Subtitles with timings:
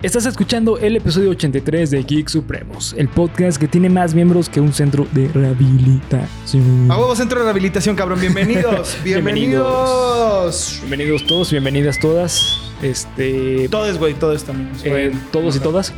[0.00, 4.60] Estás escuchando el episodio 83 de Geek Supremos, el podcast que tiene más miembros que
[4.60, 6.90] un centro de rehabilitación.
[6.90, 8.20] A huevo centro de rehabilitación, cabrón.
[8.20, 8.96] Bienvenidos.
[9.04, 10.78] Bienvenidos.
[10.80, 12.71] Bienvenidos todos, bienvenidas todas.
[12.82, 13.68] Este.
[13.70, 14.70] Todos, güey, todos también.
[14.84, 15.92] eh, todos y todas.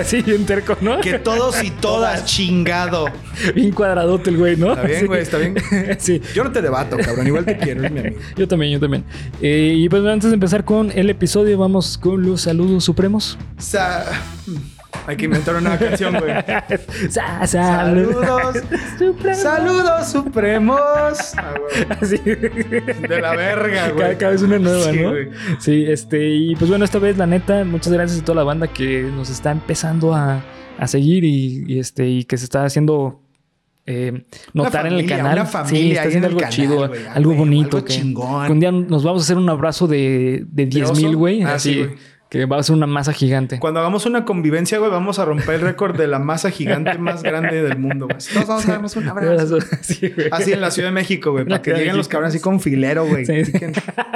[0.00, 1.00] Así, bien terco, ¿no?
[1.00, 3.06] Que todos y todas, chingado.
[3.54, 4.70] Bien cuadradote el güey, ¿no?
[4.72, 5.06] Está bien, Sí.
[5.06, 5.54] güey, está bien.
[5.98, 6.22] sí.
[6.34, 7.26] Yo no te debato, cabrón.
[7.26, 8.16] Igual te quiero, es mi amigo.
[8.36, 9.04] Yo también, yo también.
[9.42, 13.36] Eh, y pues antes de empezar con el episodio, vamos con los saludos supremos.
[13.58, 14.06] Sa-
[15.06, 16.32] Hay que inventar una canción, güey.
[17.10, 18.56] Sa- Saludos.
[18.98, 19.38] Supremos.
[19.42, 20.80] Saludos supremos.
[21.36, 21.54] Ah.
[22.00, 22.16] Así.
[22.18, 23.98] De la verga, güey.
[23.98, 25.10] Cada, cada vez una nueva, Sí, ¿no?
[25.10, 25.28] güey.
[25.58, 28.68] Sí, este, y pues bueno, esta vez, la neta, muchas gracias a toda la banda
[28.68, 30.42] que nos está empezando a,
[30.78, 33.22] a seguir y, y, este, y que se está haciendo
[33.86, 35.32] eh, notar en el canal.
[35.32, 36.84] una familia sí, está haciendo algo canal, chido.
[36.84, 37.78] Ah, algo bonito.
[37.78, 38.46] algo que, chingón.
[38.46, 41.42] que un día nos vamos a hacer un abrazo de, de 10 mil, güey.
[41.42, 41.90] Ah, así, sí, güey.
[42.30, 43.58] Que va a ser una masa gigante.
[43.58, 47.24] Cuando hagamos una convivencia, güey, vamos a romper el récord de la masa gigante más
[47.24, 48.18] grande del mundo, güey.
[48.32, 49.58] Todos vamos a darnos un abrazo.
[49.80, 50.28] Sí, güey.
[50.30, 51.44] Así en la Ciudad de México, güey.
[51.44, 53.26] Para La que lleguen los cabrones así con filero, güey.
[53.26, 53.52] Sí, sí.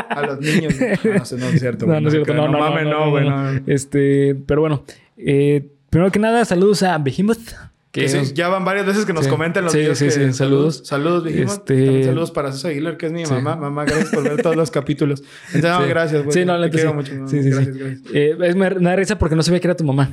[0.09, 0.75] A los niños.
[0.79, 1.87] No, no sé, no es cierto.
[1.87, 2.35] No, no es cierto.
[2.35, 3.29] No, no, mames, no, güey.
[3.29, 3.61] No, no.
[3.67, 4.85] Este, pero bueno,
[5.17, 7.74] eh, primero que nada, saludos a Behemoth.
[7.95, 9.31] Que Que sí, nos- ya van varias veces que nos Sí.
[9.31, 9.97] comentan los Sí, videos.
[9.99, 10.83] sí, que- sí, saludos.
[10.85, 11.27] Saludos.
[11.29, 13.33] Este- saludos para César Aguilar, que es mi Sí.
[13.33, 13.55] mamá.
[13.55, 15.23] Mamá, gracias por ver todos los capítulos.
[15.55, 15.89] Entonces, no, Sí.
[15.89, 16.35] gracias, güey.
[16.35, 16.97] Sí, no, la quiero sí.
[16.97, 17.15] mucho.
[17.15, 17.29] mamá.
[17.29, 17.51] Sí, sí, sí.
[17.51, 18.01] gracias, gracias.
[18.13, 20.11] Eh, es- me, da risa porque no sabía que era tu mamá.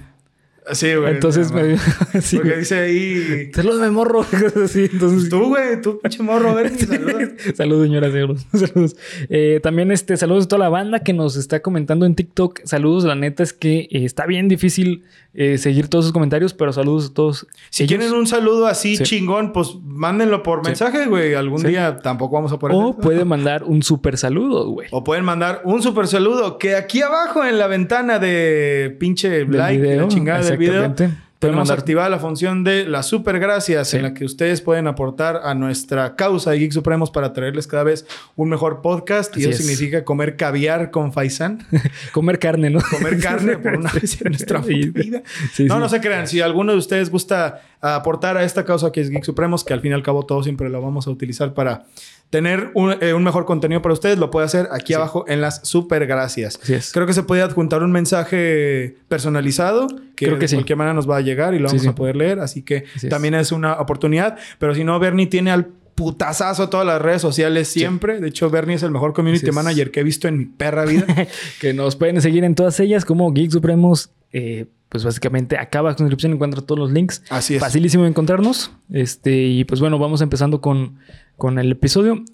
[0.73, 1.15] Sí, güey.
[1.15, 1.75] Entonces me
[2.21, 3.49] sí, Porque dice ahí...
[3.51, 4.21] Saludos, me morro.
[4.63, 4.87] Así.
[4.93, 7.29] Entonces, Tú, güey, tú, pinche morro, Bernie, saludos.
[7.55, 8.45] saludos, señora, saludos.
[8.53, 8.95] saludos.
[9.29, 12.59] Eh, también este, saludos a toda la banda que nos está comentando en TikTok.
[12.63, 16.73] Saludos, la neta es que eh, está bien difícil eh, seguir todos sus comentarios, pero
[16.73, 17.47] saludos a todos.
[17.69, 17.97] Si ellos.
[17.97, 19.03] quieren un saludo así Sí.
[19.03, 21.33] chingón, pues mándenlo por mensaje, güey.
[21.35, 21.67] Algún Sí.
[21.67, 22.75] día tampoco vamos a poder.
[22.77, 24.89] O puede mandar un super saludo, güey.
[24.91, 29.51] O pueden mandar un super saludo que aquí abajo en la ventana de pinche Del
[29.51, 30.93] like, la chingada del video.
[30.93, 33.97] Pueden tenemos mandar- activada la función de las super gracias Sí.
[33.97, 37.83] en la que ustedes pueden aportar a nuestra causa de Geek Supremos para traerles cada
[37.83, 38.05] vez
[38.35, 39.31] un mejor podcast.
[39.31, 39.57] Así y eso es.
[39.57, 41.65] significa comer caviar con faisán,
[42.13, 42.79] Comer carne, ¿no?
[42.89, 45.23] comer carne por una vez en nuestra vida.
[45.53, 45.79] Sí, no, sí.
[45.81, 46.27] no se crean.
[46.27, 49.81] Si alguno de ustedes gusta aportar a esta causa que es Geek Supremos, que al
[49.81, 51.85] fin y al cabo todos siempre la vamos a utilizar para
[52.31, 55.67] tener un, eh, un mejor contenido para ustedes, lo puede hacer aquí abajo en las
[55.67, 56.57] super gracias.
[56.63, 56.91] Así es.
[56.91, 60.55] Creo que se puede adjuntar un mensaje personalizado que, Creo que de sí.
[60.55, 61.87] cualquier manera nos va a llegar y lo vamos sí.
[61.87, 62.39] a poder leer.
[62.39, 64.37] Así que Así también es una oportunidad.
[64.59, 68.21] Pero si no, Bernie tiene al putazazo todas las redes sociales siempre.
[68.21, 71.05] De hecho, Bernie es el mejor community manager que he visto en mi perra vida.
[71.59, 74.09] que nos pueden seguir en todas ellas como Geek Supremos.
[74.31, 77.23] eh, pues básicamente en la descripción encuentra todos los links.
[77.29, 77.61] Así es.
[77.61, 78.71] Facilísimo encontrarnos.
[78.91, 80.97] Este, y pues bueno, vamos empezando con,
[81.37, 82.25] con el episodio.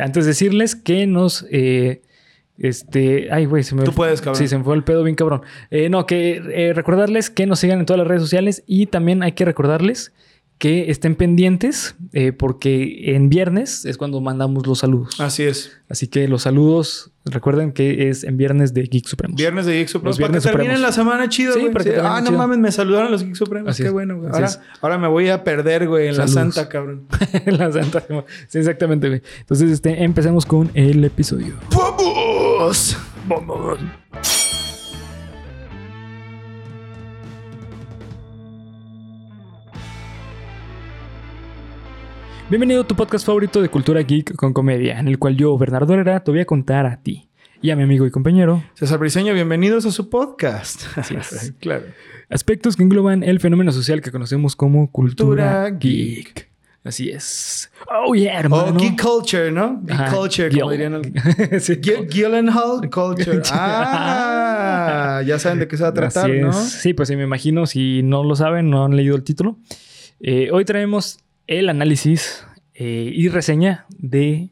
[0.00, 1.44] Antes de decirles que nos.
[1.50, 2.02] eh,
[2.58, 3.26] este.
[3.32, 4.36] Ay, güey, se me Tú puedes, cabrón.
[4.36, 5.42] Sí, se me fue el pedo bien cabrón.
[5.72, 9.24] Eh, no, que eh, recordarles que nos sigan en todas las redes sociales y también
[9.24, 10.12] hay que recordarles
[10.64, 15.20] que estén pendientes eh, porque en viernes es cuando mandamos los saludos.
[15.20, 15.72] Así es.
[15.90, 19.36] Así que los saludos, recuerden que es en viernes de Geek Supremos.
[19.36, 20.12] Viernes de Geek Supremos.
[20.12, 21.70] Los viernes para que terminen la semana chido, Sí, güey.
[21.74, 21.94] para que Sí.
[21.96, 22.38] terminen Ah, no chido.
[22.38, 23.68] mames, me saludaron los Geek Supremos.
[23.72, 24.30] Así Qué es, bueno, güey.
[24.32, 24.48] Ahora,
[24.80, 26.34] ahora me voy a perder, güey, en Saludos.
[26.34, 27.08] la Santa, cabrón.
[27.46, 28.02] la Santa.
[28.48, 29.20] Sí, exactamente, güey.
[29.40, 31.56] Entonces, este, empecemos con el episodio.
[31.76, 32.96] ¡Vamos!
[33.28, 33.78] Vamos.
[42.54, 45.92] Bienvenido a tu podcast favorito de cultura geek con comedia, en el cual yo, Bernardo
[45.92, 47.28] Herrera, te voy a contar a ti
[47.60, 50.84] y a mi amigo y compañero César Briseño, bienvenidos a su podcast.
[50.96, 51.52] Así es.
[51.60, 51.82] claro.
[52.30, 56.48] aspectos que engloban el fenómeno social que conocemos como cultura, Cultura geek.
[56.84, 57.72] Así es.
[58.06, 58.66] Oh, yeah, hermano.
[58.66, 59.80] O geek culture, ¿no?
[59.82, 60.60] Geek Ajá, culture, Gil.
[60.60, 60.92] como dirían.
[60.92, 61.06] los-
[61.64, 61.80] Sí.
[61.82, 63.42] Gil- culture.
[63.50, 66.52] Ah, ya saben de qué se va a tratar, Así ¿no?
[66.52, 67.66] Sí, pues sí, me imagino.
[67.66, 69.58] Si no lo saben, no han leído el título.
[70.20, 72.44] Eh, hoy traemos el análisis
[72.74, 74.50] eh, y reseña de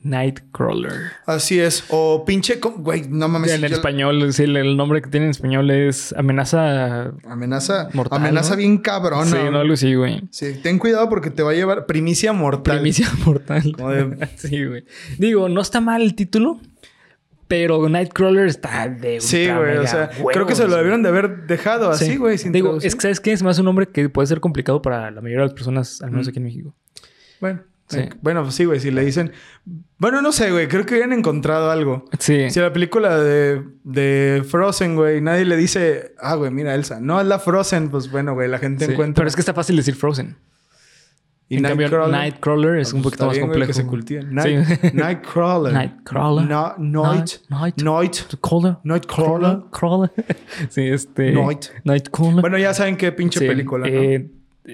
[0.00, 0.92] Nightcrawler.
[1.26, 1.84] Así es.
[1.88, 3.52] O pinche, güey, no mames.
[3.52, 7.12] en yo- español, sí, el, nombre que tiene en español es amenaza.
[7.26, 8.56] Amenaza, Mortal, amenaza ¿no?
[8.58, 9.26] bien cabrón.
[9.26, 10.22] sí, no, algo así, güey.
[10.30, 12.76] Sí, ten cuidado porque te va a llevar primicia mortal.
[12.76, 13.74] Primicia mortal.
[14.36, 14.84] Sí, güey.
[15.18, 16.60] Digo, no está mal el título,
[17.48, 19.76] pero Nightcrawler está de Sí, güey.
[19.78, 22.16] O sea, creo que se lo debieron de haber dejado así, Sí.
[22.16, 22.38] güey.
[22.38, 22.88] sin Digo, traducir.
[22.88, 25.40] es que sabes qué es más un nombre que puede ser complicado para la mayoría
[25.42, 26.30] de las personas, al menos Mm.
[26.30, 26.74] aquí en México.
[27.40, 27.98] Bueno, Sí.
[28.00, 28.80] eh, bueno, pues sí, güey.
[28.80, 29.32] Si le dicen.
[29.98, 30.68] Bueno, no sé, güey.
[30.68, 32.06] Creo que habían encontrado algo.
[32.18, 32.48] Sí.
[32.50, 36.98] Si la película de, de Frozen, güey, nadie le dice, ah, güey, mira, Elsa.
[37.00, 38.92] No es la Frozen, pues bueno, güey, la gente Sí.
[38.92, 39.20] encuentra.
[39.20, 40.36] Pero es que está fácil decir Frozen.
[41.48, 43.66] Y en cambio, Nightcrawler- Nightcrawler es Ah, un pues poquito más complejo.
[43.66, 43.82] que se.
[43.82, 44.26] Sí.
[44.30, 45.72] Night- Nightcrawler.
[45.74, 46.46] Nightcrawler.
[46.48, 47.30] No, Night.
[47.50, 47.82] Night.
[47.82, 48.16] Night.
[48.40, 48.76] Crawler.
[48.82, 49.58] Nightcrawler.
[49.70, 50.10] Crawler.
[50.70, 51.32] sí, este.
[51.32, 51.66] Night.
[51.84, 52.40] Nightcrawler.
[52.40, 53.92] Bueno, ya saben qué pinche Sí, película, ¿no?
[53.92, 54.30] eh,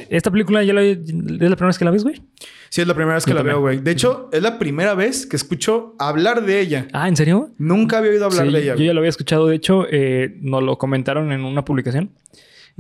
[0.09, 2.23] esta película ya la, es la primera vez que la ves, güey.
[2.69, 3.57] Sí, es la primera vez que Yo la también.
[3.57, 3.81] veo, güey.
[3.81, 6.87] De hecho, es la primera vez que escucho hablar de ella.
[6.93, 7.51] Ah, ¿en serio?
[7.59, 8.73] Nunca había oído hablar Sí, de ella.
[8.73, 8.87] Yo güey.
[8.87, 9.49] ya lo había escuchado.
[9.49, 12.11] De hecho, eh, nos lo comentaron en una publicación.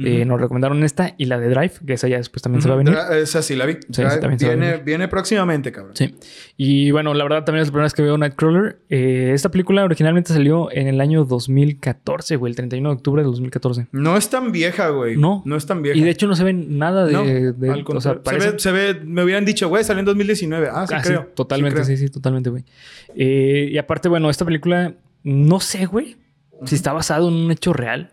[0.04, 2.74] Eh, nos recomendaron esta y la de Drive, que esa ya después también se va
[2.74, 2.94] a venir.
[2.94, 3.74] Dra- Esa sí la vi.
[3.74, 4.84] Sí, sí, también se va a viene, venir.
[4.84, 5.94] viene próximamente, cabrón.
[5.96, 6.14] Sí.
[6.56, 8.78] Y bueno, la verdad también es la primera vez que veo Nightcrawler.
[8.88, 13.26] Eh, esta película originalmente salió en el año 2014, güey, el 31 de octubre de
[13.26, 13.86] 2014.
[13.92, 15.16] No es tan vieja, güey.
[15.16, 15.42] No.
[15.44, 15.98] No es tan vieja.
[15.98, 17.12] Y de hecho no se ve nada de...
[17.12, 18.22] No, de- al o sea, contrario.
[18.22, 18.58] parece...
[18.58, 20.68] se, ve, se ve, me hubieran dicho, güey, salió en 2019.
[20.72, 21.22] Ah, sí, Ah, sí, creo.
[21.34, 21.96] totalmente, sí, creo.
[21.98, 22.64] sí, totalmente, güey.
[23.16, 24.94] Eh, y aparte, bueno, esta película,
[25.24, 26.16] no sé, güey,
[26.64, 28.12] si está basado en un hecho real.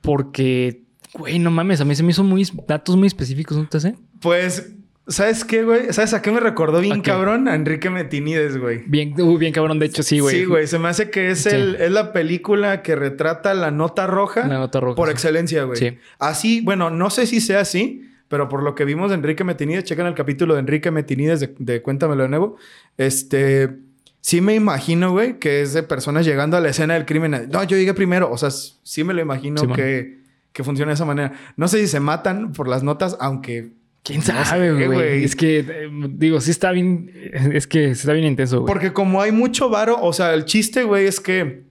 [0.00, 0.82] Porque,
[1.14, 3.94] güey, no mames, a mí se me hizo muy datos muy específicos, ¿no te sé?
[4.20, 4.72] Pues,
[5.06, 5.92] ¿sabes qué, güey?
[5.92, 7.48] ¿Sabes a qué me recordó bien cabrón?
[7.48, 8.82] A Enrique Metinides, güey.
[8.86, 10.36] Bien, uh, bien cabrón, de hecho, sí, güey.
[10.36, 10.66] Sí, güey.
[10.66, 11.50] Se me hace que es, Sí.
[11.50, 14.46] el, es la película que retrata la nota roja.
[14.46, 14.96] La nota roja.
[14.96, 15.12] Por sí.
[15.12, 15.78] excelencia, güey.
[15.78, 15.98] Sí.
[16.18, 19.84] Así, bueno, no sé si sea así, pero por lo que vimos de Enrique Metinides,
[19.84, 22.56] chequen el capítulo de Enrique Metinides de, de Cuéntamelo de nuevo.
[22.98, 23.70] Este,
[24.20, 27.48] sí me imagino, güey, que es de personas llegando a la escena del crimen.
[27.50, 28.30] No, yo llegué primero.
[28.30, 30.18] O sea, sí me lo imagino Sí, que,
[30.52, 31.32] que funciona de esa manera.
[31.56, 33.72] No sé si se matan por las notas, aunque...
[34.04, 35.22] ¿Quién sabe, güey.
[35.22, 37.10] Es que, eh, digo, sí está bien...
[37.52, 38.72] Es que está bien intenso, güey.
[38.72, 41.64] Porque como hay mucho varo, o sea, el chiste, güey, es que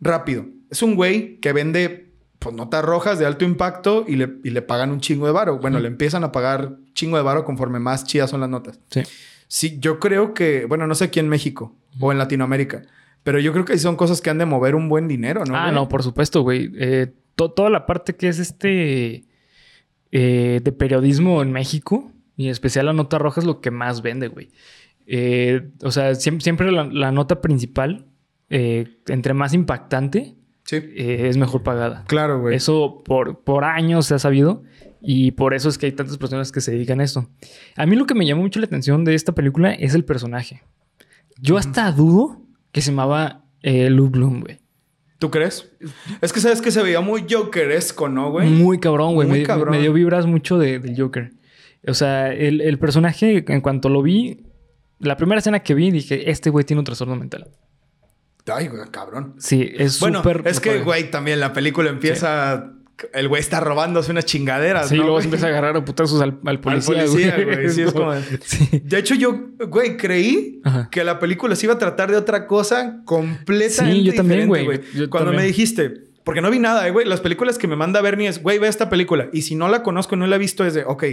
[0.00, 0.46] rápido.
[0.70, 2.06] Es un güey que vende
[2.38, 5.58] pues notas rojas de alto impacto y le, y le pagan un chingo de varo.
[5.58, 8.80] Bueno, le empiezan a pagar chingo de varo conforme más chidas son las notas.
[8.90, 9.02] Sí.
[9.48, 12.82] Sí, yo creo que, bueno, no sé aquí en México o en Latinoamérica,
[13.22, 15.56] pero yo creo que sí son cosas que han de mover un buen dinero, ¿no?
[15.56, 15.74] ah, güey?
[15.74, 16.70] no, por supuesto, güey.
[16.76, 19.24] Eh, to- toda la parte que es este...
[20.12, 24.02] eh, de periodismo en México, y en especial la nota roja, es lo que más
[24.02, 24.50] vende, güey.
[25.06, 28.06] Eh, o sea, siempre, siempre la, la nota principal,
[28.50, 30.34] eh, entre más impactante,
[30.64, 32.02] Sí, eh, es mejor pagada.
[32.08, 32.56] claro, güey.
[32.56, 34.64] Eso por, por años se ha sabido
[35.08, 37.28] y por eso es que hay tantas personas que se dedican a esto.
[37.76, 40.62] A mí lo que me llamó mucho la atención de esta película es el personaje.
[41.40, 42.42] Yo hasta dudo
[42.72, 44.58] que se llamaba eh, Luke Bloom, güey.
[45.18, 45.70] ¿Tú crees?
[46.20, 48.50] Es que sabes que se veía muy jokeresco, ¿no, güey?
[48.50, 49.28] Muy cabrón, güey.
[49.28, 49.70] Muy Me, cabrón.
[49.70, 51.30] me dio vibras mucho de- del Joker.
[51.86, 54.42] O sea, el, el personaje, en cuanto lo vi,
[54.98, 57.48] la primera escena que vi, dije, este güey tiene un trastorno mental.
[58.46, 59.34] Ay, güey, cabrón.
[59.38, 60.42] Sí, es Bueno, súper...
[60.46, 62.72] es que, güey, también la película empieza...
[63.12, 66.20] El güey está robándose unas chingaderas, Sí, ¿no, luego se empieza a agarrar a putazos
[66.22, 67.68] al, al policía, policía, güey.
[67.70, 68.80] Sí, es como- Sí.
[68.84, 69.38] De hecho, yo,
[69.68, 70.88] güey, creí Ajá.
[70.90, 74.64] que la película se iba a tratar de otra cosa completamente Sí, yo también, güey.
[75.10, 75.36] Cuando también.
[75.36, 76.06] me dijiste...
[76.24, 77.06] Porque no vi nada, eh, güey.
[77.06, 79.28] Las películas que me manda Bernie es, güey, ve esta película.
[79.32, 81.04] Y si no la conozco, no la he visto, es de, ok,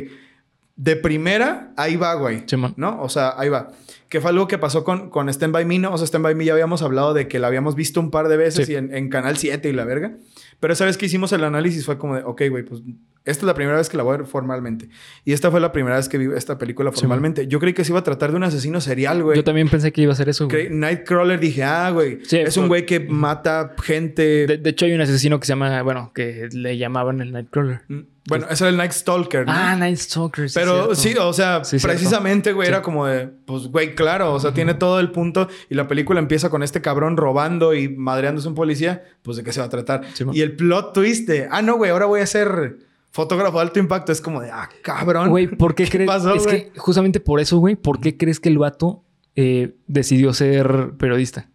[0.76, 2.44] de primera, ahí va, güey.
[2.48, 2.74] Simón.
[2.78, 3.02] ¿No?
[3.02, 3.70] O sea, ahí va.
[4.10, 5.92] Que fue algo que pasó con, con Stand By Me, ¿no?
[5.94, 8.28] O sea, Stand By Me ya habíamos hablado de que la habíamos visto un par
[8.28, 8.74] de veces Sí.
[8.74, 10.18] y en, en Canal 7 y la verga.
[10.60, 12.82] Pero esa vez que hicimos el análisis fue como de, ok, güey, pues
[13.26, 14.90] esta es la primera vez que la voy a ver formalmente.
[15.26, 17.48] Y esta fue la primera vez que vi esta película Sí, formalmente.
[17.48, 19.36] Yo creí que se iba a tratar de un asesino serial, güey.
[19.38, 20.70] Yo también pensé que iba a ser eso, güey.
[20.70, 24.46] Nightcrawler dije, ah, güey, Sí, es un güey que mata gente.
[24.48, 27.82] De, de hecho, hay un asesino que se llama, bueno, que le llamaban el Nightcrawler.
[27.88, 28.00] Mm,
[28.30, 29.52] Bueno, ese era el Night Stalker, ¿no?
[29.54, 30.50] Ah, Night Stalker.
[30.50, 30.96] sí, Pero cierto.
[30.96, 32.72] sí, o sea, Sí, precisamente, güey, Sí.
[32.72, 36.20] era como de, pues, güey, claro, o sea, tiene todo el punto y la película
[36.20, 39.66] empieza con este cabrón robando y madreándose a un policía, pues, ¿de qué se va
[39.66, 40.04] a tratar?
[40.32, 42.78] Y el plot twist de, ah, no, güey, ahora voy a ser
[43.12, 45.30] fotógrafo de alto impacto, es como de, ah, cabrón.
[45.30, 46.08] Güey, ¿por qué, crees?
[46.08, 46.72] pasó, es güey?
[46.72, 49.04] que justamente por eso, güey, ¿por qué crees que el vato
[49.36, 51.50] eh, decidió ser periodista?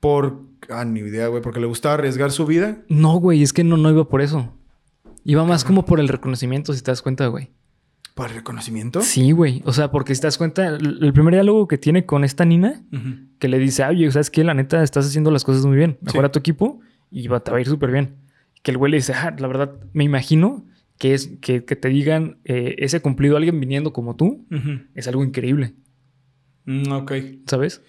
[0.00, 2.78] Por, ah, ni idea, güey, porque le gustaba arriesgar su vida.
[2.88, 4.52] No, güey, es que no, no iba por eso.
[5.24, 7.50] Iba más como por el reconocimiento, si te das cuenta, güey.
[8.14, 9.00] ¿Por el reconocimiento?
[9.00, 9.62] Sí, güey.
[9.64, 12.82] O sea, porque si te das cuenta, el primer diálogo que tiene con esta Nina,
[13.38, 14.44] que le dice, oye, ¿sabes qué?
[14.44, 15.96] La neta, estás haciendo las cosas muy bien.
[16.02, 16.32] Mejora Sí.
[16.32, 18.16] tu equipo y va, te va a ir súper bien.
[18.62, 20.66] Que el güey le dice, ah, la verdad, me imagino
[20.98, 24.80] que es que, que te digan eh, ese cumplido alguien viniendo como tú Ujú.
[24.94, 25.74] es algo increíble,
[26.64, 27.12] Mm, ok.
[27.46, 27.82] ¿sabes?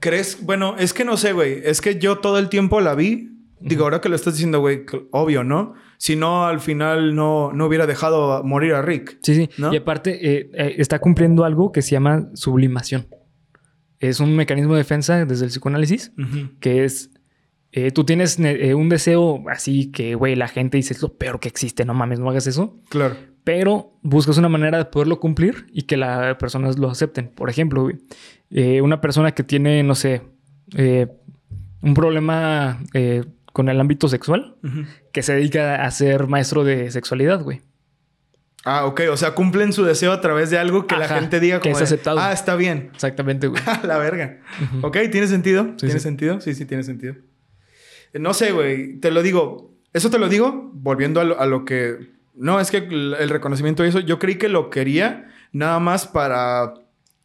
[0.00, 0.44] ¿Crees?
[0.44, 1.60] Bueno, es que no sé, güey.
[1.64, 3.32] Es que yo todo el tiempo la vi.
[3.60, 5.74] Digo, ahora que lo estás diciendo, güey, obvio, ¿no?
[5.98, 9.18] Si no, al final no, no hubiera dejado morir a Rick.
[9.22, 9.50] Sí, sí.
[9.58, 9.72] ¿No?
[9.72, 13.06] Y aparte, eh, eh, está cumpliendo algo que se llama sublimación.
[13.98, 16.12] Es un mecanismo de defensa desde el psicoanálisis
[16.60, 17.10] que es.
[17.72, 21.14] eh, tú tienes ne- eh, un deseo así que, güey, la gente dice es lo
[21.16, 22.78] peor que existe, no mames, no hagas eso.
[22.90, 23.16] Claro.
[23.44, 27.28] pero buscas una manera de poderlo cumplir y que las personas lo acepten.
[27.28, 27.88] Por ejemplo,
[28.50, 30.22] eh, una persona que tiene, no sé,
[31.82, 32.80] un problema
[33.56, 34.54] con el ámbito sexual,
[35.14, 37.62] que se dedica a ser maestro de sexualidad, güey.
[38.66, 39.00] Ah, ok.
[39.10, 41.72] O sea, cumplen su deseo a través de algo que la gente diga que como
[41.72, 42.18] es de, aceptado.
[42.20, 42.90] ah, está bien.
[42.92, 43.62] Exactamente, güey.
[43.82, 44.40] la verga.
[44.82, 45.74] Ok, ¿tiene sentido?
[45.78, 46.00] ¿Tiene sí.
[46.00, 46.38] sentido?
[46.42, 47.14] Sí, sí, tiene sentido.
[48.12, 49.00] Eh, No sé, güey.
[49.00, 49.74] Te lo digo.
[49.94, 52.12] Eso te lo digo volviendo a lo, a lo que...
[52.34, 56.74] No, es que el, reconocimiento y eso, yo creí que lo quería nada más para,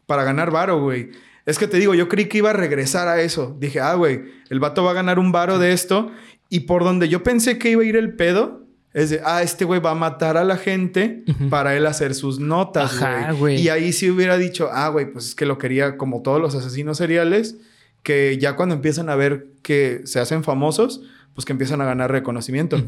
[0.06, 1.12] para ganar varo, güey.
[1.51, 3.55] Es que te digo, yo creí que iba a regresar a eso.
[3.60, 6.12] Dije, ah, güey, el vato va a ganar un varo de esto.
[6.50, 9.65] Y por donde yo pensé que iba a ir el pedo, es de, ah, este
[9.65, 13.00] güey va a matar a la gente para él hacer sus notas,
[13.38, 13.62] güey.
[13.62, 16.55] Y ahí sí hubiera dicho, ah, güey, pues es que lo quería como todos los
[16.55, 17.58] asesinos seriales,
[18.03, 21.01] que ya cuando empiezan a ver que se hacen famosos,
[21.34, 22.82] pues que empiezan a ganar reconocimiento.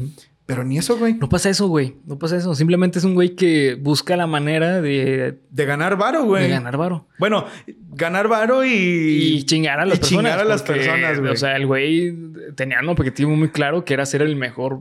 [0.46, 1.14] Pero ni eso, güey.
[1.14, 1.96] No pasa eso, güey.
[2.06, 2.54] No pasa eso.
[2.54, 6.42] Simplemente es un güey que busca la manera de, De ganar varo, güey.
[6.44, 7.06] de ganar varo.
[7.18, 7.46] Bueno,
[7.92, 8.68] ganar varo y...
[8.70, 10.24] Y, chingar a las y personas.
[10.32, 11.32] chingar a las porque, personas, güey.
[11.32, 12.14] O sea, el güey
[12.54, 14.80] tenía un objetivo muy claro que era ser el mejor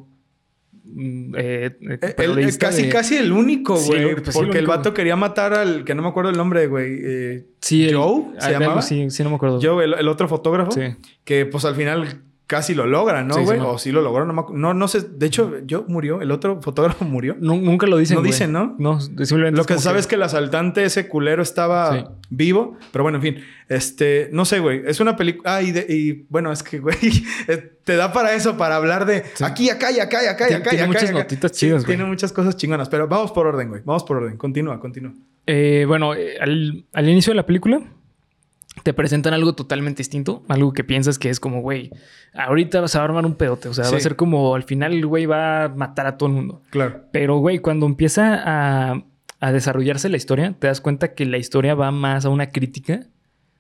[0.84, 1.78] mm, eh,
[2.18, 4.16] el- casi, de- casi el único, güey.
[4.16, 5.86] pues el porque el único, vato quería matar al...
[5.86, 7.00] Que no me acuerdo el nombre, güey.
[7.02, 8.82] eh, Sí, el- Joe, ¿se llamaba?
[8.82, 9.60] Sí, sí, no me acuerdo.
[9.62, 10.72] Joe, el, el otro fotógrafo.
[10.74, 10.82] Sí.
[11.24, 12.22] Que pues al final
[12.54, 13.58] casi lo logra, ¿no, güey?
[13.60, 14.26] sí, o sí lo logró.
[14.26, 15.02] No, no, no sé.
[15.02, 16.22] De hecho, yo murió.
[16.22, 17.36] El otro fotógrafo murió.
[17.40, 18.16] Nu- nunca lo dicen.
[18.16, 18.32] No güey.
[18.32, 18.76] dicen, ¿no?
[18.78, 19.58] No, simplemente.
[19.58, 22.06] Lo que sabes es que el asaltante, ese culero, estaba Sí.
[22.30, 22.78] vivo.
[22.92, 23.38] Pero bueno, en fin.
[23.70, 24.84] Este, no sé, güey.
[24.86, 25.56] Es una película.
[25.56, 26.96] Ah, y, de- y, bueno, es que, güey,
[27.48, 30.48] eh, te da para eso, para hablar de aquí, acá y acá y acá y
[30.50, 30.70] Tiene- acá.
[30.70, 31.20] y tiene acá, muchas acá.
[31.20, 31.98] notitas chidas, güey.
[31.98, 32.90] Tiene muchas cosas chingonas.
[32.90, 33.82] Pero vamos por orden, güey.
[33.84, 34.38] Vamos por orden.
[34.38, 35.14] Continúa, continúa.
[35.48, 37.82] Eh, bueno, eh, al, al inicio de la película
[38.82, 40.44] te presentan algo totalmente distinto.
[40.48, 41.92] Algo que piensas que es como, güey,
[42.34, 43.70] ahorita vas a armar un pedote.
[43.70, 46.30] O sea, va a ser como al final el güey va a matar a todo
[46.30, 46.62] el mundo.
[46.72, 47.04] Claro.
[47.12, 49.04] Pero, güey, cuando empieza a,
[49.40, 53.08] a desarrollarse la historia, te das cuenta que la historia va más a una crítica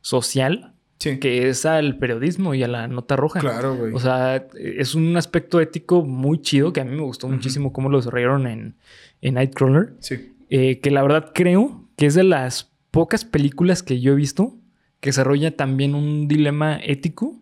[0.01, 1.19] social Sí.
[1.19, 3.41] que es al periodismo y a la nota roja.
[3.41, 3.91] Claro, güey.
[3.93, 7.89] O sea, es un aspecto ético muy chido que a mí me gustó muchísimo cómo
[7.89, 8.75] lo desarrollaron en,
[9.19, 9.95] en Nightcrawler.
[9.99, 10.33] Sí.
[10.49, 14.55] Eh, que la verdad creo que es de las pocas películas que yo he visto
[15.03, 17.37] que desarrolla también un dilema ético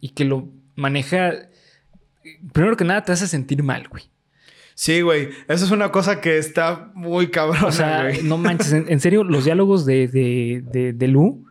[0.00, 1.32] y que lo maneja.
[2.52, 4.02] Primero que nada, te hace sentir mal, güey.
[4.74, 5.30] Sí, güey.
[5.48, 8.22] Eso es una cosa que está muy cabrona, O sea, güey.
[8.22, 11.46] no manches, en, en serio, los diálogos de, de, de, de Lu.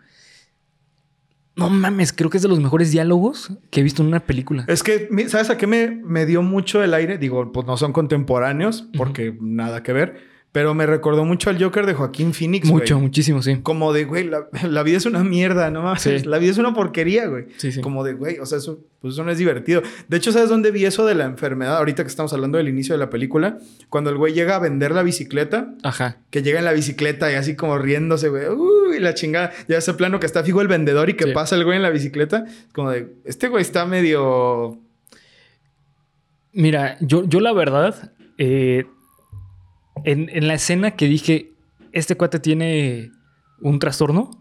[1.55, 4.65] No mames, creo que es de los mejores diálogos que he visto en una película.
[4.67, 7.17] Es que, ¿sabes a qué me, me dio mucho el aire?
[7.17, 10.28] Digo, pues no son contemporáneos, porque nada que ver.
[10.51, 13.03] Pero me recordó mucho al Joker de Joaquín Phoenix, Mucho, güey.
[13.05, 13.59] muchísimo, sí.
[13.61, 15.95] Como de, güey, la, la vida es una mierda, no.
[15.95, 16.17] Sí.
[16.25, 17.45] La vida es una porquería, güey.
[17.57, 17.81] Sí, sí.
[17.81, 19.83] Como de, güey, o sea, eso, pues eso no es divertido.
[20.07, 21.77] De hecho, ¿sabes dónde vi eso de la enfermedad?
[21.77, 23.59] Ahorita que estamos hablando del inicio de la película.
[23.89, 26.17] Cuando el güey llega a vender la bicicleta, Ajá.
[26.31, 28.47] que llega en la bicicleta y así como riéndose, güey.
[28.47, 29.51] Uy, la chingada.
[29.67, 31.31] Ya ese plano que está fijo el vendedor y que Sí.
[31.31, 32.45] pasa el güey en la bicicleta.
[32.73, 34.79] Como de, este güey está medio...
[36.53, 38.85] Mira, yo, yo la verdad, eh,
[40.05, 41.51] en, en la escena que dije,
[41.91, 43.11] este cuate tiene
[43.61, 44.31] un trastorno,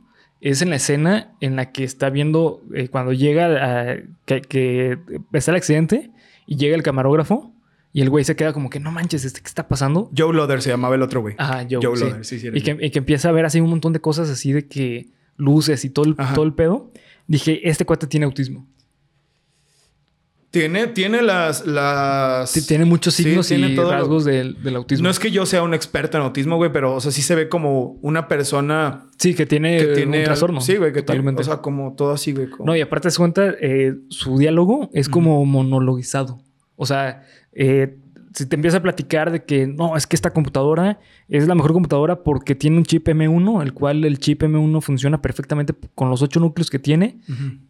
[0.41, 4.99] es en la escena en la que está viendo eh, cuando llega a, que, que
[5.33, 6.11] está el accidente
[6.47, 7.53] y llega el camarógrafo
[7.93, 10.11] y el güey se queda como que no manches, ¿este qué está pasando?
[10.17, 11.35] Joe Loder se llamaba el otro güey.
[11.39, 11.81] Ajá, yo.
[11.83, 12.05] Joe sí.
[12.05, 12.49] Loder, sí, sí.
[12.53, 12.87] Y que, Joe.
[12.87, 15.91] y que empieza a ver así un montón de cosas así de que luces y
[15.91, 16.35] todo el, Ajá.
[16.35, 16.93] todo el pedo.
[17.27, 18.67] Dije, este cuate tiene autismo.
[20.51, 21.63] Tiene, tiene las...
[22.67, 25.05] Tiene muchos Sí, signos tiene y todo lo- rasgos del, del autismo.
[25.05, 27.35] No es que yo sea un experto en autismo, güey, pero, o sea, sí se
[27.35, 30.19] ve como una persona Sí, que tiene, que tiene...
[30.21, 30.61] un trastorno.
[30.63, 31.19] Sí, güey, que tiene...
[31.21, 31.43] totalmente.
[31.43, 32.49] O sea, como todo así, güey.
[32.49, 36.41] como- no, y aparte se cuenta, eh, su diálogo es como monologuizado.
[36.77, 37.99] O sea, eh,
[38.35, 41.73] si te empieza a platicar de que no, es que esta computadora es la mejor
[41.73, 46.23] computadora porque tiene un chip M1, el cual el chip M1 funciona perfectamente con los
[46.23, 47.19] ocho núcleos que tiene.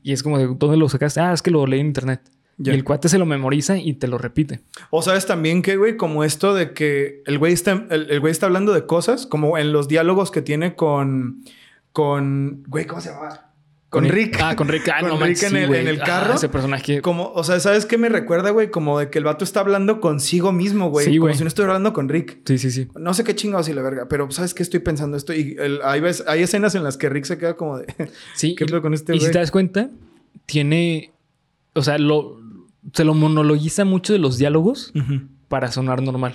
[0.02, 1.20] Y es como de dónde lo sacaste.
[1.20, 2.20] Ah, es que lo leí en internet.
[2.60, 4.60] Y el cuate se lo memoriza y te lo repite.
[4.90, 8.32] O sabes también que, güey, como esto de que el güey está, el, el güey
[8.32, 11.44] está hablando de cosas, como en los diálogos que tiene con,
[11.92, 13.44] con, güey, ¿cómo se llama?
[13.90, 14.38] Con, Rick.
[14.42, 14.86] Ah, con Rick.
[14.90, 16.34] Ah, Con no Rick manches, en sí, el- en el Ah, carro.
[16.34, 17.00] ese personaje.
[17.00, 18.70] Como, o sea, ¿sabes qué me recuerda, güey?
[18.70, 21.06] Como de que el vato está hablando consigo mismo, güey.
[21.06, 22.40] Sí, como si no estuviera hablando con Rick.
[22.44, 22.88] Sí, sí, sí.
[22.98, 25.32] No sé qué chingados y la verga, pero ¿sabes qué estoy pensando esto?
[25.32, 27.86] Y el- hay, veces- hay escenas en las que Rick se queda como de...
[28.34, 28.54] Sí.
[28.58, 29.88] ¿Qué y- con este Y si te das cuenta,
[30.44, 31.12] tiene.
[31.74, 32.38] O sea, lo,
[32.92, 34.92] se lo monologiza mucho de los diálogos
[35.49, 36.35] para sonar normal.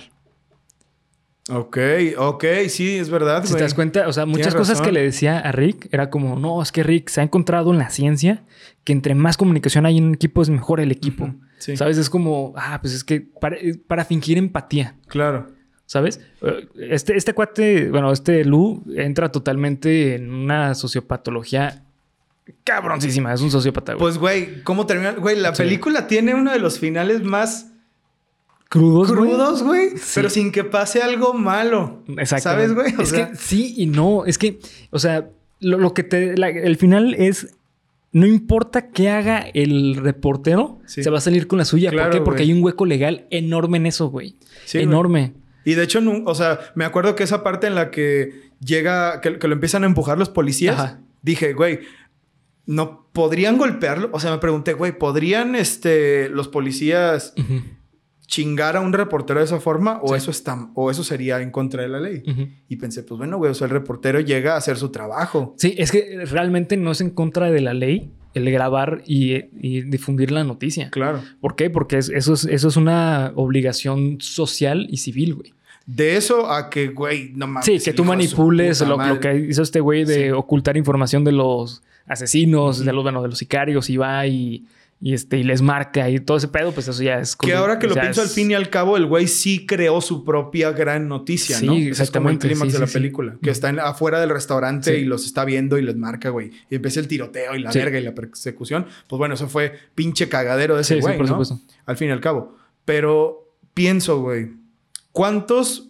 [1.50, 1.76] Ok,
[2.16, 4.86] ok, sí, es verdad, Si te das cuenta, o sea, muchas cosas razón.
[4.86, 7.76] que le decía a Rick era como, no, es que Rick se ha encontrado en
[7.78, 8.44] la ciencia
[8.82, 11.34] que entre más comunicación hay en un equipo es mejor el equipo.
[11.58, 11.76] Sí.
[11.76, 11.98] ¿Sabes?
[11.98, 14.96] Es como, ah, pues es que para, para fingir empatía.
[15.06, 15.48] Claro.
[15.84, 16.18] ¿Sabes?
[16.40, 21.83] Eh, Este, este cuate, bueno, este Lu entra totalmente en una sociopatología
[22.64, 23.32] cabroncísima.
[23.32, 24.00] Es un sociópata, güey.
[24.00, 25.12] Pues, güey, ¿cómo termina?
[25.12, 25.62] Güey, la Sí.
[25.62, 27.70] película tiene uno de los finales más
[28.68, 30.12] crudos, crudos, güey, Sí.
[30.16, 32.02] pero sin que pase algo malo.
[32.18, 32.44] Exacto.
[32.44, 32.94] ¿Sabes, güey?
[32.98, 34.24] O es sea- que sí y no.
[34.24, 34.58] Es que,
[34.90, 35.28] o sea,
[35.60, 36.36] lo, lo que te.
[36.36, 37.54] la- el final es.
[38.12, 41.02] No importa qué haga el reportero, Sí.
[41.02, 41.90] se va a salir con la suya.
[41.90, 42.24] Claro, ¿Por qué?
[42.24, 44.36] Porque hay un hueco legal enorme en eso, güey.
[44.66, 44.84] Sí, güey.
[44.84, 45.32] enorme.
[45.64, 49.38] Y de hecho, o sea, me acuerdo que esa parte en la que llega, que,
[49.40, 51.00] que lo empiezan a empujar los policías, Ajá.
[51.22, 51.80] dije, güey,
[52.66, 54.10] no podrían golpearlo.
[54.12, 57.34] O sea, me pregunté, güey, ¿podrían este, los policías
[58.26, 60.00] chingar a un reportero de esa forma?
[60.02, 60.14] O Sí.
[60.16, 62.22] eso está, o eso sería en contra de la ley.
[62.68, 65.54] Y pensé, pues bueno, güey, o sea, el reportero llega a hacer su trabajo.
[65.58, 69.82] Sí, es que realmente no es en contra de la ley el grabar y, y
[69.82, 70.90] difundir la noticia.
[70.90, 71.20] Claro.
[71.40, 71.70] ¿Por qué?
[71.70, 75.54] Porque es- eso, es, eso es una obligación social y civil, güey.
[75.86, 77.66] De eso a que, güey, no mames.
[77.66, 82.84] Sí, que tú manipules lo que hizo este güey de ocultar información de los asesinos,
[82.84, 84.64] de los, bueno, de los sicarios y va y,
[85.00, 87.36] y, este, y les marca y todo ese pedo, pues eso ya es...
[87.36, 90.00] Que ahora que lo pienso es- al fin y al cabo, el güey sí creó
[90.00, 91.72] su propia gran noticia, Sí, ¿no?
[91.74, 93.36] Ese Es como el exactamente, clímax sí, de la sí, película.
[93.42, 96.52] Que está en- afuera del restaurante y los está viendo y les marca, güey.
[96.70, 98.86] Y empieza el tiroteo y la verga y la persecución.
[99.08, 101.32] Pues bueno, eso fue pinche cagadero de ese güey, por ¿no?
[101.44, 101.60] supuesto.
[101.86, 102.56] Al fin y al cabo.
[102.84, 104.50] Pero pienso, güey,
[105.12, 105.88] ¿cuántos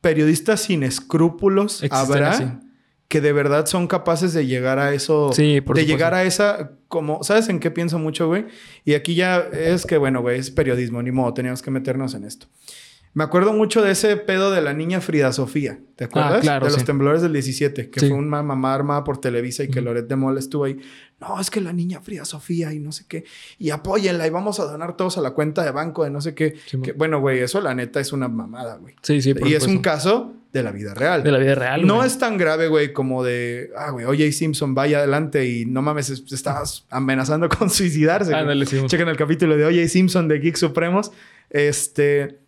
[0.00, 2.44] periodistas sin escrúpulos Existen habrá así.
[3.08, 5.32] Que de verdad son capaces de llegar a eso?
[5.32, 5.96] Sí, por de supuesto.
[5.96, 8.46] llegar a esa, como, ¿sabes en qué pienso mucho, güey?
[8.84, 12.24] Y aquí ya es que, bueno, güey, es periodismo, ni modo, teníamos que meternos en
[12.24, 12.46] esto.
[13.14, 15.78] Me acuerdo mucho de ese pedo de la niña Frida Sofía.
[15.94, 16.34] ¿Te acuerdas?
[16.38, 18.08] Ah, claro, de los temblores del 17, que Sí.
[18.08, 19.80] fue una mamá armada por Televisa y que.
[19.80, 20.78] Loret de Mola estuvo ahí.
[21.20, 23.24] No, es que la niña Frida Sofía y no sé qué.
[23.58, 26.34] Y apóyenla y vamos a donar todos a la cuenta de banco de no sé
[26.34, 26.54] qué.
[26.66, 28.96] Sí, Que, bueno, güey, eso la neta es una mamada, güey.
[29.02, 31.22] Sí, sí, por y es un caso de la vida real.
[31.22, 32.08] De la vida real, No güey.
[32.08, 36.10] es tan grave, güey, como de, ah, güey, OJ Simpson, vaya adelante y no mames,
[36.10, 38.34] es- estás amenazando con suicidarse.
[38.34, 38.80] Ándale, sí.
[38.86, 41.12] Chequen el capítulo de OJ Simpson de Geek Supremos.
[41.50, 42.40] Este,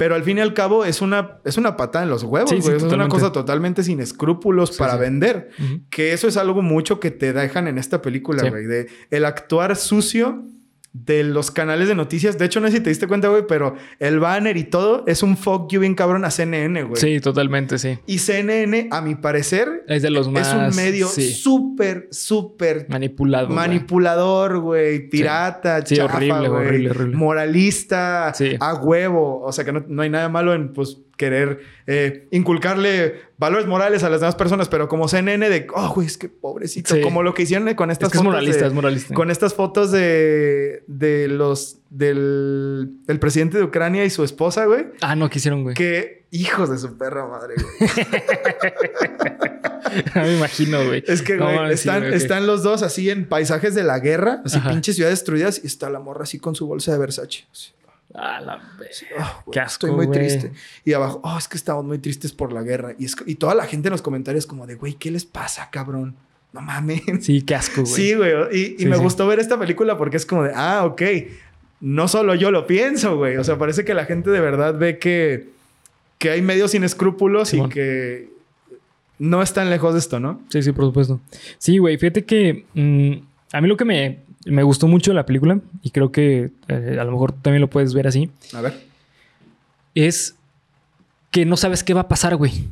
[0.00, 2.56] pero al fin y al cabo es una, es una patada en los huevos, Sí,
[2.56, 2.70] güey.
[2.70, 5.50] sí, Eso es una cosa totalmente sin escrúpulos Sí, para vender.
[5.90, 8.64] Que eso es algo mucho que te dejan en esta película, güey.
[8.64, 10.42] De el actuar sucio
[10.92, 12.36] de los canales de noticias.
[12.36, 15.22] De hecho, no sé si te diste cuenta, güey, pero el banner y todo es
[15.22, 17.00] un fuck you bien cabrón a CNN, güey.
[17.00, 17.98] Sí, totalmente, sí.
[18.06, 20.48] Y CNN, a mi parecer, Es de los más...
[20.48, 23.46] es un medio sí, súper, súper manipulado.
[23.46, 23.56] güey.
[23.56, 27.16] manipulador, güey, pirata, Sí, chafa, horrible, güey, horrible, horrible.
[27.16, 28.56] moralista, Sí.
[28.58, 29.42] a huevo.
[29.42, 34.02] O sea, que no, no hay nada malo en, pues, querer eh, inculcarle valores morales
[34.04, 37.02] a las demás personas, pero como CNN de, oh, güey, es que pobrecito, Sí.
[37.02, 39.14] como lo que hicieron con estas Es que es fotos moralista, de- es moralista.
[39.14, 44.86] con estas fotos de, de los, del, del presidente de Ucrania y su esposa, güey,
[45.02, 45.74] Ah, no quisieron, güey.
[45.74, 47.90] que hijos de su perra madre, güey.
[50.14, 51.02] me imagino, güey.
[51.06, 54.70] Es que, güey, están, los dos así en paisajes de la guerra, así Ajá.
[54.70, 57.44] pinches ciudades destruidas, y está la morra así con su bolsa de Versace.
[57.52, 57.72] Así,
[58.14, 58.94] Ah, la verga.
[59.18, 60.52] "Ah, güey, Qué asco, Estoy muy triste.
[60.84, 62.94] Y abajo, oh, es que estamos muy tristes por la guerra.
[62.98, 65.68] Y, es, y toda la gente en los comentarios, como de, güey, ¿qué les pasa,
[65.70, 66.16] cabrón?
[66.52, 67.02] No mames.
[67.20, 67.92] Sí, qué asco, güey.
[67.94, 68.32] Sí, güey.
[68.52, 69.02] Y, y Sí, me sí.
[69.02, 71.02] gustó ver esta película porque es como de, ah, ok.
[71.80, 73.36] No solo yo lo pienso, güey.
[73.36, 75.48] O sea, parece que la gente de verdad ve que,
[76.18, 78.28] que hay medios sin escrúpulos y que
[79.18, 80.40] no están lejos de esto, ¿no?
[80.48, 81.20] Sí, sí, por supuesto.
[81.58, 83.12] Sí, güey, fíjate que mm,
[83.56, 87.04] a mí lo que me, me gustó mucho la película, y creo que eh, a
[87.04, 88.74] lo mejor tú también lo puedes ver así, A ver.
[89.94, 90.34] es
[91.30, 92.64] que no sabes qué va a pasar, güey.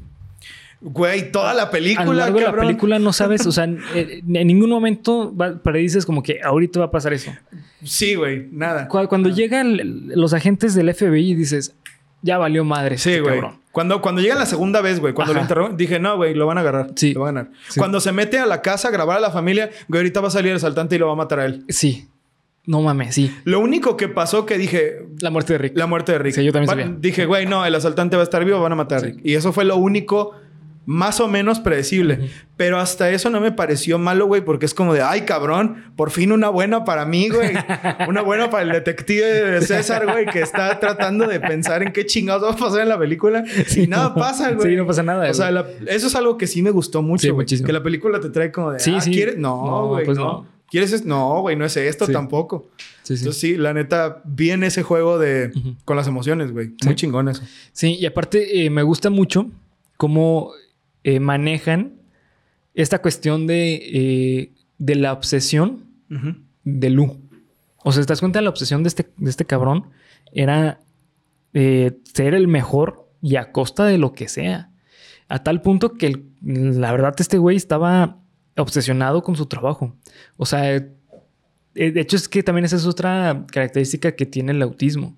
[0.80, 3.80] Güey, toda la A lo película, largo de la película no sabes, o sea, en,
[3.94, 7.32] en ningún momento va, predices como que ahorita va a pasar eso.
[7.82, 8.86] Sí, güey, nada.
[8.88, 9.76] Cu- Cuando, llegan
[10.08, 11.74] los agentes del FBI y dices,
[12.22, 12.98] ya valió madre.
[12.98, 13.40] Sí, este güey.
[13.72, 16.58] Cuando, cuando llega la segunda vez, güey, cuando lo interrogan, dije, no, güey, lo van
[16.58, 16.90] a agarrar.
[16.96, 17.12] Sí.
[17.14, 17.58] Lo van a ganar.
[17.68, 17.78] Sí.
[17.78, 20.30] Cuando se mete a la casa a grabar a la familia, güey, ahorita va a
[20.32, 21.64] salir el asaltante y lo va a matar a él.
[21.68, 22.08] Sí.
[22.66, 23.34] No mames, sí.
[23.44, 25.76] Lo único que pasó que dije, La muerte de Rick.
[25.76, 26.34] la muerte de Rick.
[26.34, 26.94] Sí, yo también sabía.
[26.98, 29.02] Dije, güey, no, el asaltante va a estar vivo, van a matar a.
[29.02, 29.20] Rick.
[29.22, 30.32] Y eso fue lo único
[30.90, 32.30] más o menos predecible.
[32.56, 36.10] Pero hasta eso no me pareció malo, güey, porque es como de, ay, cabrón, por
[36.10, 37.50] fin una buena para mí, güey.
[38.08, 42.06] una buena para el detective de César, güey, que está tratando de pensar en qué
[42.06, 43.44] chingados va a pasar en la película.
[43.66, 44.14] Sí, y nada no.
[44.14, 44.70] pasa, güey.
[44.70, 47.26] Sí, no pasa nada, O sea, la- eso es algo que sí me gustó mucho,
[47.26, 47.66] Sí, muchísimo.
[47.66, 49.10] que la película te trae como de, Sí, ah, sí.
[49.10, 49.36] ¿quieres?
[49.36, 50.24] No, No, güey, pues no.
[50.24, 50.46] no.
[50.70, 50.92] ¿Quieres?
[50.92, 52.12] es- No, güey, no es esto Sí.
[52.12, 52.70] tampoco.
[53.02, 53.22] Sí, sí.
[53.24, 55.52] Entonces sí, la neta, bien ese juego de
[55.84, 56.70] con las emociones, güey.
[56.86, 57.42] Muy chingón eso.
[57.72, 59.50] Sí, y aparte eh, me gusta mucho
[59.98, 60.52] cómo
[61.04, 61.94] eh, manejan
[62.74, 65.84] esta cuestión de, eh, de la obsesión
[66.64, 67.18] de Lu.
[67.84, 68.40] O sea, ¿te das cuenta?
[68.40, 69.86] La obsesión de este, de este cabrón
[70.32, 70.80] era
[71.54, 74.70] eh, ser el mejor y a costa de lo que sea.
[75.28, 78.18] A tal punto que el- la verdad este güey estaba
[78.56, 79.96] obsesionado con su trabajo.
[80.36, 80.90] O sea, eh,
[81.74, 85.16] de hecho, es que también esa es otra característica que tiene el autismo.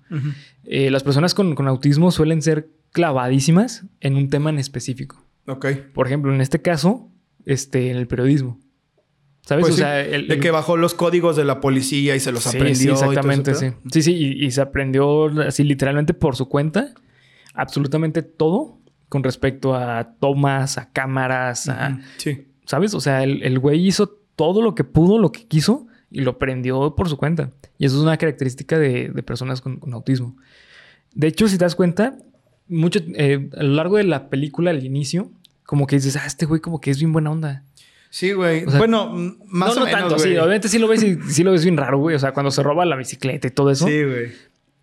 [0.63, 5.25] Eh, las personas con, con autismo suelen ser clavadísimas en un tema en específico.
[5.47, 5.65] Ok.
[5.93, 7.09] Por ejemplo, en este caso,
[7.45, 8.59] este, en el periodismo.
[9.43, 9.63] ¿Sabes?
[9.63, 12.19] Pues o sí, sea, el- de el- que bajó los códigos de la policía y
[12.19, 12.75] se los Sí, aprendió.
[12.75, 13.59] sí, y todo exactamente, pedo.
[13.59, 13.71] sí.
[13.91, 16.93] Sí, sí, y, y se aprendió así literalmente por su cuenta
[17.53, 21.99] absolutamente todo con respecto a tomas, a cámaras, a...
[22.17, 22.47] Sí.
[22.65, 22.93] ¿Sabes?
[22.93, 26.31] O sea, el, el güey hizo todo lo que pudo, lo que quiso y lo
[26.31, 27.51] aprendió por su cuenta.
[27.77, 30.37] Y eso es una característica de, de personas con, con autismo.
[31.13, 32.15] De hecho, si te das cuenta,
[32.71, 35.29] mucho, eh, a lo largo de la película, al inicio,
[35.65, 37.63] como que dices, ah, este güey como que es bien buena onda.
[38.09, 38.65] Sí, güey.
[38.65, 39.09] O sea, bueno,
[39.47, 40.31] más no, o no menos, tanto, güey.
[40.31, 40.37] sí.
[40.37, 42.15] Obviamente sí lo ves y sí lo ves bien raro, güey.
[42.15, 43.87] O sea, cuando se roba la bicicleta y todo eso.
[43.87, 44.31] Sí, güey.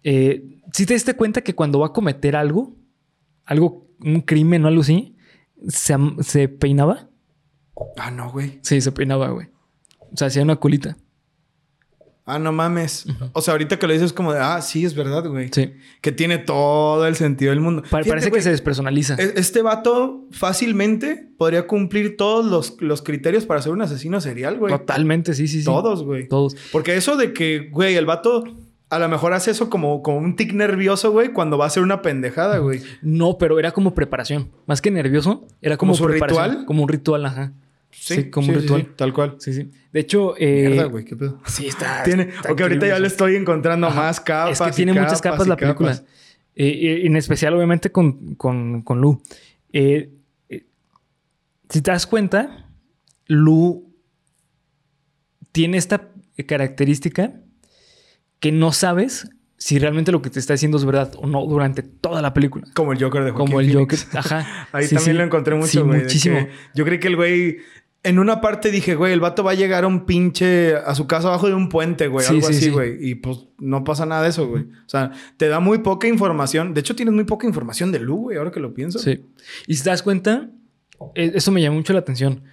[0.03, 2.75] Eh, ¿Sí te diste cuenta que cuando va a cometer algo,
[3.45, 5.17] algo, un crimen o algo así,
[5.67, 7.09] se, se peinaba?
[7.97, 8.61] Ah, no, güey.
[8.63, 9.49] Sí, se peinaba, güey.
[10.13, 10.97] O sea, hacía una colita.
[12.29, 13.07] Ah, no mames.
[13.33, 15.49] O sea, ahorita que lo dices como de, ah, sí, es verdad, güey.
[15.53, 15.73] Sí.
[16.03, 17.83] Que tiene todo el sentido del mundo.
[17.83, 19.15] Pa- Fíjate, parece güey, que se despersonaliza.
[19.19, 24.59] e- Este vato fácilmente podría cumplir todos los, los criterios para ser un asesino serial,
[24.59, 24.73] güey.
[24.77, 25.65] Totalmente, sí, sí, sí.
[25.65, 26.29] Todos, güey.
[26.29, 26.57] Todos.
[26.73, 28.45] Porque eso de que, güey, el vato
[28.91, 31.83] a lo mejor hace eso como, como un tic nervioso, güey, cuando va a hacer
[31.83, 32.81] una pendejada, güey.
[33.03, 34.51] No, pero era como preparación.
[34.67, 36.45] Más que nervioso, era como, ¿Como su preparación.
[36.51, 36.67] ritual?
[36.67, 37.53] Como un ritual, ajá.
[38.01, 38.83] Sí, como un ritual.
[38.83, 39.37] sí, tal cual.
[39.39, 39.71] Sí, sí.
[39.93, 41.41] De hecho, eh, Mierda, güey, qué pedo.
[41.47, 42.03] Sí, está.
[42.05, 44.03] Tiene, está porque ahorita ya le estoy encontrando Ajá.
[44.03, 44.61] más capas.
[44.61, 45.93] Es que tiene muchas capas la película.
[45.93, 46.05] capas.
[46.55, 49.23] Eh, eh, en especial, obviamente, con, con, con Lu.
[49.73, 50.11] Eh,
[51.71, 52.71] si te das cuenta,
[53.27, 53.93] Lu
[55.53, 56.09] tiene esta
[56.47, 57.33] característica
[58.41, 61.83] que no sabes si realmente lo que te está diciendo es verdad o no durante
[61.83, 62.67] toda la película.
[62.75, 64.05] Como el Joker de Joaquín Como el Phoenix.
[64.05, 64.19] Joker.
[64.21, 64.69] Ajá.
[64.73, 65.19] Ahí Sí, también sí.
[65.19, 65.99] lo encontré mucho, Sí, güey.
[65.99, 66.47] de muchísimo.
[66.75, 67.59] Yo creí que el güey...
[68.09, 70.75] En una parte dije, güey, el vato va a llegar a un pinche...
[70.77, 72.25] A su casa abajo de un puente, güey.
[72.25, 72.71] Sí, algo sí, así, sí.
[72.71, 72.97] güey.
[73.07, 74.63] Y pues no pasa nada de eso, güey.
[74.63, 76.73] O sea, te da muy poca información.
[76.73, 78.99] De hecho, tienes muy poca información de Lu, güey, ahora que lo pienso.
[78.99, 79.27] Sí.
[79.67, 80.49] Y si te das cuenta,
[81.17, 82.45] eh, eso me llamó mucho la atención.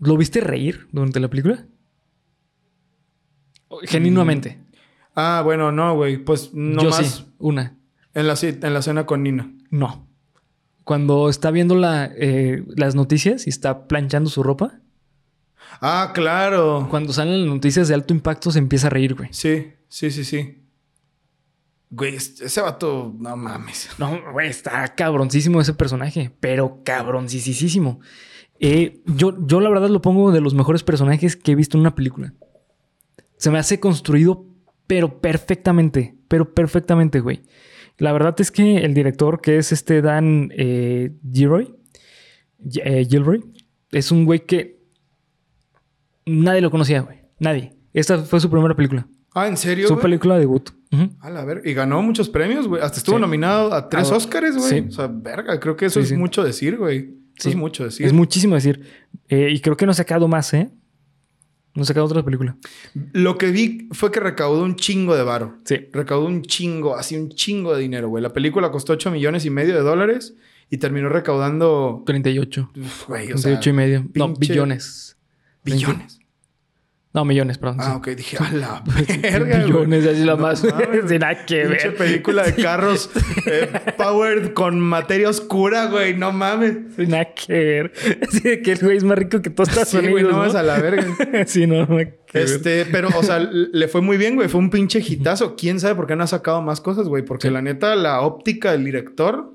[0.00, 1.64] ¿Lo viste reír durante la película?
[3.84, 4.58] Genuinamente.
[5.14, 6.18] Ah, bueno, no, güey.
[6.18, 7.78] Pues no Yo más sí, una.
[8.12, 9.50] en, la, en la cena con Nina.
[9.70, 10.06] No.
[10.84, 14.79] Cuando está viendo la, eh, las noticias y está planchando su ropa,
[15.80, 16.86] Ah, claro.
[16.90, 19.28] cuando salen las noticias de alto impacto se empieza a reír, güey.
[19.32, 20.56] Sí, sí, sí, sí.
[21.90, 23.88] Güey, es- ese vato, no mames.
[23.98, 28.00] No, güey, está cabroncísimo ese personaje, pero cabroncísimo.
[28.60, 31.80] Eh, yo, yo la verdad lo pongo de los mejores personajes que he visto en
[31.80, 32.34] una película.
[33.38, 34.44] Se me hace construido,
[34.86, 37.42] pero perfectamente, pero perfectamente, güey.
[37.96, 41.74] La verdad es que el director, que es este Dan eh, Gilroy,
[42.84, 43.44] eh, Gilroy,
[43.92, 44.79] es un güey que
[46.26, 47.18] nadie lo conocía, güey.
[47.38, 47.72] Nadie.
[47.92, 49.06] Esta fue su primera película.
[49.34, 49.86] Ah, ¿en serio?
[49.88, 50.02] Su güey?
[50.02, 50.70] película de debut.
[50.92, 51.08] Ujú.
[51.20, 52.82] A la ver, y ganó muchos premios, güey.
[52.82, 53.20] Hasta estuvo Sí.
[53.20, 54.68] nominado a tres Ah, Oscars, güey.
[54.82, 54.86] sí.
[54.88, 56.98] O sea, verga, creo que eso Sí, es mucho decir, güey.
[57.36, 57.48] Eso Sí.
[57.50, 58.06] es mucho decir.
[58.06, 58.82] Es muchísimo decir.
[59.28, 60.70] Eh, y creo que no ha sacado más, ¿eh?
[61.74, 62.56] No ha sacado otra película.
[63.12, 65.58] Lo que vi fue que recaudó un chingo de varo.
[65.64, 65.76] Sí.
[65.92, 68.22] Recaudó un chingo, así un chingo de dinero, güey.
[68.22, 70.34] La película costó 8 millones y medio de dólares
[70.68, 72.70] y terminó recaudando, 38.
[72.76, 74.00] uf, güey, o 38 sea, y medio.
[74.14, 74.38] No, pinche-
[75.74, 75.96] billones.
[75.96, 76.20] billones.
[77.12, 77.78] No, millones, perdón.
[77.80, 77.90] Ah, sí.
[77.96, 78.08] ok.
[78.16, 78.84] Dije, a la
[79.20, 79.64] verga, güey.
[79.66, 80.62] billones, así la No más.
[81.18, 81.96] nada que Pinche ver.
[81.96, 83.10] película de carros
[83.46, 86.16] eh, powered con materia oscura, güey.
[86.16, 86.76] No mames.
[86.94, 87.92] Sin nada que ver.
[88.28, 90.12] Así de que el güey es más rico que todos Estados Sí, Unidos.
[90.12, 90.38] güey, no ¿no?
[90.38, 91.04] vas a la verga.
[91.46, 91.98] sí, no, no.
[92.32, 94.48] Este, pero, o sea, le fue muy bien, güey.
[94.48, 95.56] Fue un pinche hitazo.
[95.56, 97.24] ¿Quién sabe por qué no ha sacado más cosas, güey?
[97.24, 97.52] Porque Sí.
[97.52, 99.52] la neta, la óptica del director,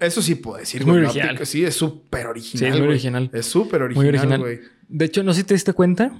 [0.00, 0.96] eso sí puedo decir, güey.
[0.96, 1.46] muy La original.
[1.46, 2.58] sí, es súper original.
[2.58, 2.90] Sí, es muy güey.
[2.90, 3.30] original.
[3.32, 4.60] Es súper Muy original, güey.
[4.88, 6.12] De hecho, no sé si te diste cuenta.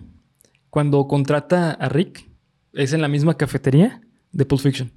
[0.70, 2.28] Cuando contrata a Rick,
[2.72, 4.00] es en la misma cafetería
[4.32, 4.92] de Pulp Fiction.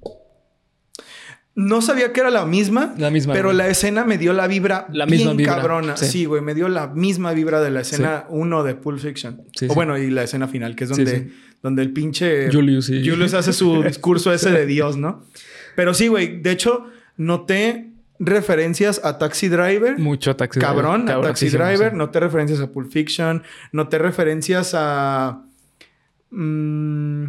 [1.54, 3.56] No sabía que era la misma, La misma, pero güey.
[3.56, 5.96] la escena me dio la vibra La bien misma vibra, cabrona.
[5.96, 6.06] sí.
[6.06, 9.42] Sí, güey, me dio la misma vibra de la escena 1 de Pulp Fiction.
[9.56, 9.74] Sí, o sí.
[9.74, 11.32] bueno, y la escena final, que es Sí, donde, sí.
[11.62, 13.02] donde el pinche Julius, sí.
[13.06, 15.24] Julius hace su discurso ese de Dios, ¿no?
[15.76, 17.89] Pero sí, güey, de hecho, noté
[18.20, 19.98] referencias a Taxi Driver.
[19.98, 21.90] Mucho taxi Cabrón, a Taxi Driver.
[21.90, 21.96] sí.
[21.96, 23.42] Noté referencias a Pulp Fiction.
[23.72, 25.42] Noté referencias a.
[26.30, 27.24] mm,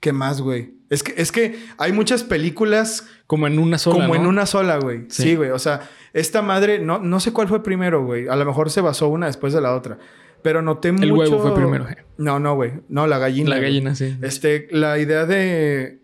[0.00, 0.74] ¿Qué más, güey?
[0.88, 3.96] Es que, es que hay muchas películas Como en una sola.
[4.04, 4.28] como en ¿no?
[4.28, 5.06] una sola, güey.
[5.08, 5.24] Sí.
[5.24, 5.50] Sí, güey.
[5.50, 8.28] O sea, esta madre, no, no sé cuál fue primero, güey.
[8.28, 9.98] A lo mejor se basó una después de la otra.
[10.42, 11.04] Pero noté mucho.
[11.04, 12.04] El huevo fue primero, eh.
[12.18, 12.74] No, no, güey.
[12.88, 13.50] No, la gallina.
[13.50, 13.68] La güey.
[13.68, 14.16] gallina, sí.
[14.22, 16.02] Este, la idea de.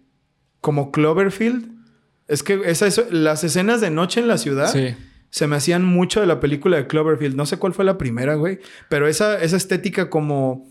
[0.60, 1.70] Como Cloverfield.
[2.32, 4.94] Es que esas, las escenas de noche en la ciudad Sí.
[5.30, 7.36] se me hacían mucho de la película de Cloverfield.
[7.36, 8.58] No sé cuál fue la primera, güey.
[8.88, 10.70] Pero esa, esa estética como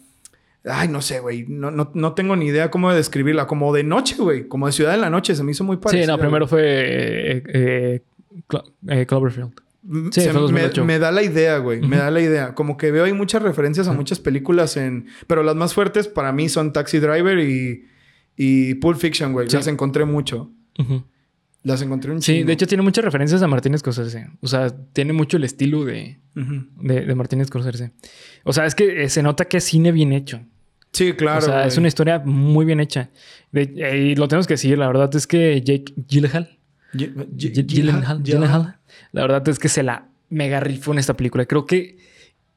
[0.63, 1.45] Ay, no sé, güey.
[1.47, 3.47] No, no, no tengo ni idea cómo describirla.
[3.47, 4.47] Como de noche, güey.
[4.47, 5.34] Como de ciudad en la noche.
[5.36, 6.04] Se me hizo muy parecida.
[6.04, 8.02] Sí, no, primero fue eh, eh,
[8.47, 9.54] Clo- eh, Cloverfield.
[9.82, 10.86] Mm, Sí, se- me, 2008.
[10.86, 11.82] me da la idea, güey.
[11.82, 12.54] Me da la idea.
[12.54, 15.08] Como que veo hay muchas referencias a muchas películas en...
[15.26, 17.88] Pero las más fuertes para mí son Taxi Driver y,
[18.38, 19.50] y Pulp Fiction, güey.
[19.50, 19.56] Sí.
[19.58, 20.52] Las encontré mucho.
[21.63, 22.47] Las encontré un Sí, chingo.
[22.47, 24.28] de hecho tiene muchas referencias a Martín Scorsese.
[24.41, 27.91] O sea, tiene mucho el estilo de, de, de Martín Scorsese.
[28.43, 30.41] O sea, es que eh, se nota que es cine bien hecho.
[30.91, 31.38] Sí, claro.
[31.39, 31.67] o sea, güey.
[31.67, 33.12] es una historia muy bien hecha.
[33.52, 36.58] De- eh, y lo tenemos que decir, la verdad es que Jake Gyllenhaal,
[36.93, 38.24] Gyllenhaal, Gyllenhaal.
[38.24, 38.80] Gyllenhaal,
[39.12, 41.45] la verdad es que se la mega rifó en esta película.
[41.45, 41.97] Creo que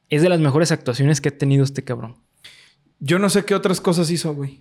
[0.09, 2.17] es de las mejores actuaciones que ha tenido este cabrón.
[3.01, 4.61] Yo no sé qué otras cosas hizo, güey.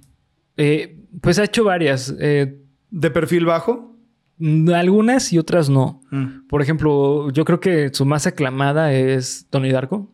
[0.57, 2.13] Eh, pues ha hecho varias.
[2.19, 2.57] eh,
[2.91, 3.92] ¿De perfil bajo?
[4.73, 6.01] Algunas y otras no.
[6.11, 6.47] Mm.
[6.47, 10.11] Por ejemplo, yo creo que su más aclamada es Tony Darko.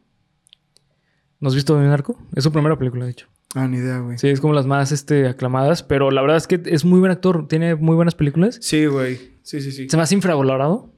[1.40, 2.18] ¿No has visto Tony Darko?
[2.36, 3.28] Es su primera película, de hecho.
[3.56, 4.18] Ah, ni idea, güey.
[4.18, 7.12] Sí, es como las más este, aclamadas, pero la verdad es que es muy buen
[7.12, 8.60] actor, tiene muy buenas películas.
[8.62, 9.18] Sí, güey.
[9.42, 9.90] Sí, sí, sí.
[9.90, 10.82] Se me hace infravalorado.
[10.82, 10.92] Muy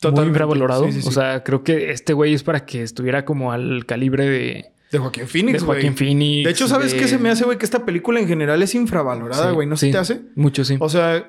[0.00, 0.28] Totalmente.
[0.30, 0.84] infravalorado.
[0.86, 1.08] Sí, sí, sí.
[1.08, 4.98] O sea, creo que este güey es para que estuviera como al calibre de, de
[4.98, 5.80] Joaquín de Phoenix, güey.
[5.80, 6.44] Joaquín Phoenix.
[6.44, 7.58] De hecho, ¿sabes de- qué se me hace, güey?
[7.58, 9.66] Que esta película en general es infravalorada, güey.
[9.66, 10.22] ¿No se te hace?
[10.36, 10.76] Mucho, sí.
[10.78, 11.28] O sea,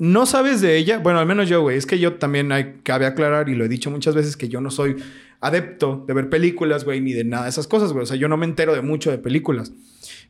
[0.00, 0.98] no sabes de ella.
[0.98, 1.76] Bueno, al menos yo, güey.
[1.76, 4.62] Es que yo también hay, cabe aclarar, y lo he dicho muchas veces, que yo
[4.62, 4.96] no soy
[5.42, 8.04] adepto de ver películas, güey, ni de nada de esas cosas, güey.
[8.04, 9.72] O sea, yo no me entero de mucho de películas.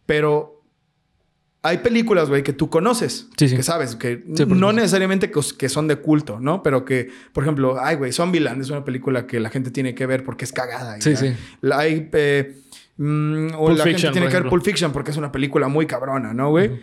[0.06, 0.64] Pero
[1.62, 3.28] hay películas, güey, que tú conoces.
[3.36, 3.54] Sí, sí.
[3.54, 6.64] Que sabes, que Sí, no necesariamente que, que son de culto, ¿no?
[6.64, 10.04] Pero que, por ejemplo, ay, güey, Zombieland es una película que la gente tiene que
[10.04, 11.00] ver porque es cagada.
[11.00, 11.32] Sí, sí.
[11.60, 12.08] la- hay...
[12.12, 12.56] eh,
[12.96, 14.48] mm, o Pulp la gente tiene que ver.
[14.48, 16.80] Pulp Fiction porque es una película muy cabrona, ¿no, güey?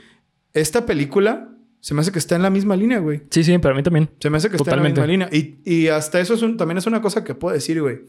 [0.54, 3.22] Esta película se me hace que está en la misma línea, güey.
[3.30, 4.10] Sí, sí, para mí también.
[4.20, 5.00] Se me hace que Totalmente.
[5.02, 5.60] está en la misma línea.
[5.66, 8.00] Y, y hasta eso es un- también es una cosa que puedo decir, güey.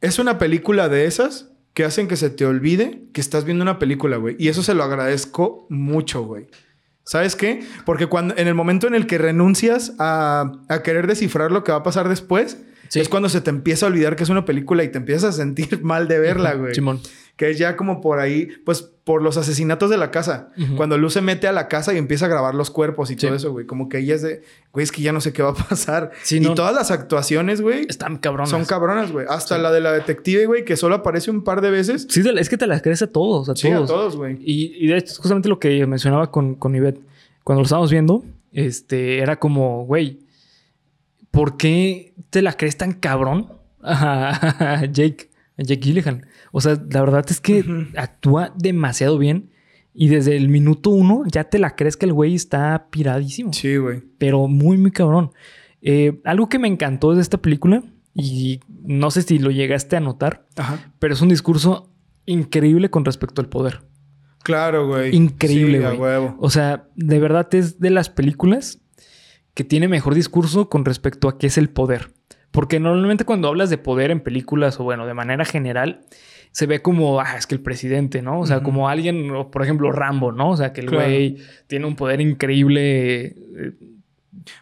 [0.00, 3.78] Es una película de esas que hacen que se te olvide que estás viendo una
[3.78, 4.36] película, güey.
[4.38, 6.46] Y eso se lo agradezco mucho, güey.
[7.04, 7.60] ¿Sabes qué?
[7.84, 11.72] Porque cuando, en el momento en el que renuncias a, a querer descifrar lo que
[11.72, 13.00] va a pasar después, Sí.
[13.00, 15.32] es cuando se te empieza a olvidar que es una película y te empiezas a
[15.32, 16.74] sentir mal de verla, güey.
[16.74, 17.00] Simón.
[17.36, 20.48] Que es ya como por ahí, pues por los asesinatos de la casa.
[20.76, 23.26] Cuando Luz se mete a la casa y empieza a grabar los cuerpos y Sí.
[23.26, 23.66] todo eso, güey.
[23.66, 26.10] Como que ella es de, güey, es que ya no sé qué va a pasar.
[26.22, 26.54] Sí, y no.
[26.54, 28.48] todas las actuaciones, güey, Están cabronas.
[28.50, 29.26] son cabronas, güey.
[29.28, 32.06] Hasta la de la detective, güey, que solo aparece un par de veces.
[32.08, 33.90] Sí, es que te las crees a todos, a Sí, todos.
[33.90, 34.38] a todos, güey.
[34.40, 37.00] Y, y de hecho, justamente lo que mencionaba con, con Ivette.
[37.44, 40.20] Cuando lo estábamos viendo, este, era como, güey,
[41.30, 46.26] ¿por qué te la crees tan cabrón a Jake, a Jake Gyllenhaal?
[46.56, 47.62] O sea, la verdad es que
[47.98, 49.50] actúa demasiado bien.
[49.92, 53.52] Y desde el minuto uno ya te la crees que el güey está piradísimo.
[53.52, 54.02] Sí, güey.
[54.16, 55.32] Pero muy, muy cabrón.
[55.82, 57.82] Eh, algo que me encantó de esta película,
[58.14, 60.94] y no sé si lo llegaste a notar, Ajá.
[60.98, 61.92] pero es un discurso
[62.24, 63.82] increíble con respecto al poder.
[64.42, 65.14] Claro, güey.
[65.14, 66.30] Increíble, Sí, güey.
[66.38, 68.80] O sea, de verdad es de las películas
[69.52, 72.14] que tiene mejor discurso con respecto a qué es el poder.
[72.50, 76.06] Porque normalmente cuando hablas de poder en películas o bueno, de manera general,
[76.52, 78.40] se ve como, ah, es que el presidente, ¿no?
[78.40, 80.50] O sea, como alguien, por ejemplo, Rambo, ¿no?
[80.50, 81.04] O sea, que el Claro.
[81.04, 83.24] güey tiene un poder increíble.
[83.26, 83.72] eh,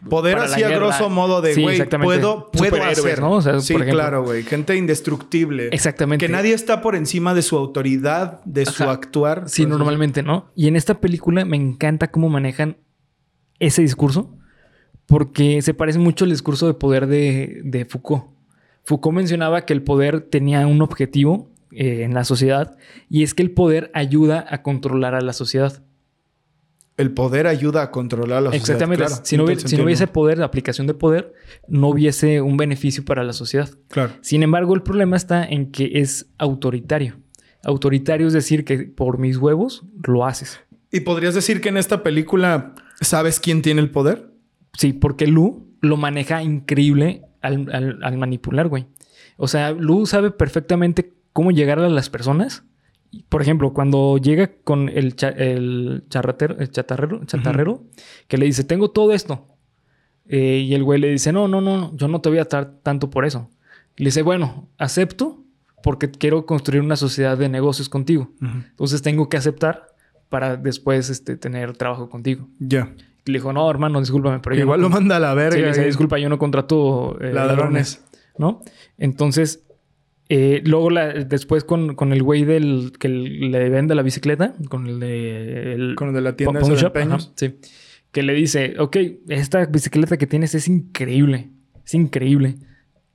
[0.09, 3.19] Poder así a grosso modo de, güey, puedo, puedo hacer.
[3.19, 3.33] ¿no?
[3.33, 4.41] O sea, sí, por claro, güey.
[4.41, 5.67] Gente indestructible.
[5.71, 6.25] Exactamente.
[6.25, 9.43] Que nadie está por encima de su autoridad, de su actuar.
[9.47, 10.49] Sí, normalmente, ¿no?
[10.55, 12.77] Y en esta película me encanta cómo manejan
[13.59, 14.35] ese discurso,
[15.05, 18.25] porque se parece mucho al discurso de poder de, de Foucault.
[18.85, 22.77] Foucault mencionaba que el poder tenía un objetivo eh, en la sociedad,
[23.09, 25.83] y es que el poder ayuda a controlar a la sociedad.
[26.97, 28.65] El poder ayuda a controlar a la sociedad.
[28.69, 29.05] Exactamente.
[29.05, 29.21] claro.
[29.25, 31.33] si, no si hubiese poder, la aplicación de poder,
[31.67, 33.69] no hubiese un beneficio para la sociedad.
[33.89, 34.13] Claro.
[34.21, 37.17] Sin embargo, el problema está en que es autoritario.
[37.63, 40.59] Autoritario es decir que por mis huevos lo haces.
[40.91, 44.29] ¿Y podrías decir que en esta película sabes quién tiene el poder?
[44.77, 48.85] Sí, porque Lu lo maneja increíble al, al- al manipular, güey.
[49.35, 52.63] O sea, Lu sabe perfectamente cómo llegar a las personas.
[53.27, 57.83] Por ejemplo, cuando llega con el, cha- el charratero, el chatarrero, chatarrero
[58.29, 59.45] que le dice, tengo todo esto.
[60.29, 62.75] Eh, y el güey le dice, no, no, no, yo no te voy a dar
[62.81, 63.49] tanto por eso.
[63.97, 65.43] Y le dice, bueno, acepto
[65.83, 68.31] porque quiero construir una sociedad de negocios contigo.
[68.41, 69.87] Entonces tengo que aceptar
[70.29, 72.47] para después este, tener trabajo contigo.
[72.59, 72.93] Ya.
[73.25, 75.57] Y le dijo, no, hermano, discúlpame, pero yo Igual no lo manda a la verga.
[75.57, 77.99] Sí, le dice, disculpa, yo no contrato eh, Ladrones.
[77.99, 78.05] ladrones,
[78.37, 78.61] ¿no?
[78.97, 79.63] Entonces,
[80.29, 84.87] eh, luego la- después con, con el güey del que le vende la bicicleta, con
[84.87, 85.73] el de...
[85.73, 87.55] El, Con el de la tienda de Shop, ajá, sí.
[88.11, 88.97] Que le dice, ok,
[89.29, 91.49] esta bicicleta que tienes es increíble,
[91.85, 92.55] es increíble.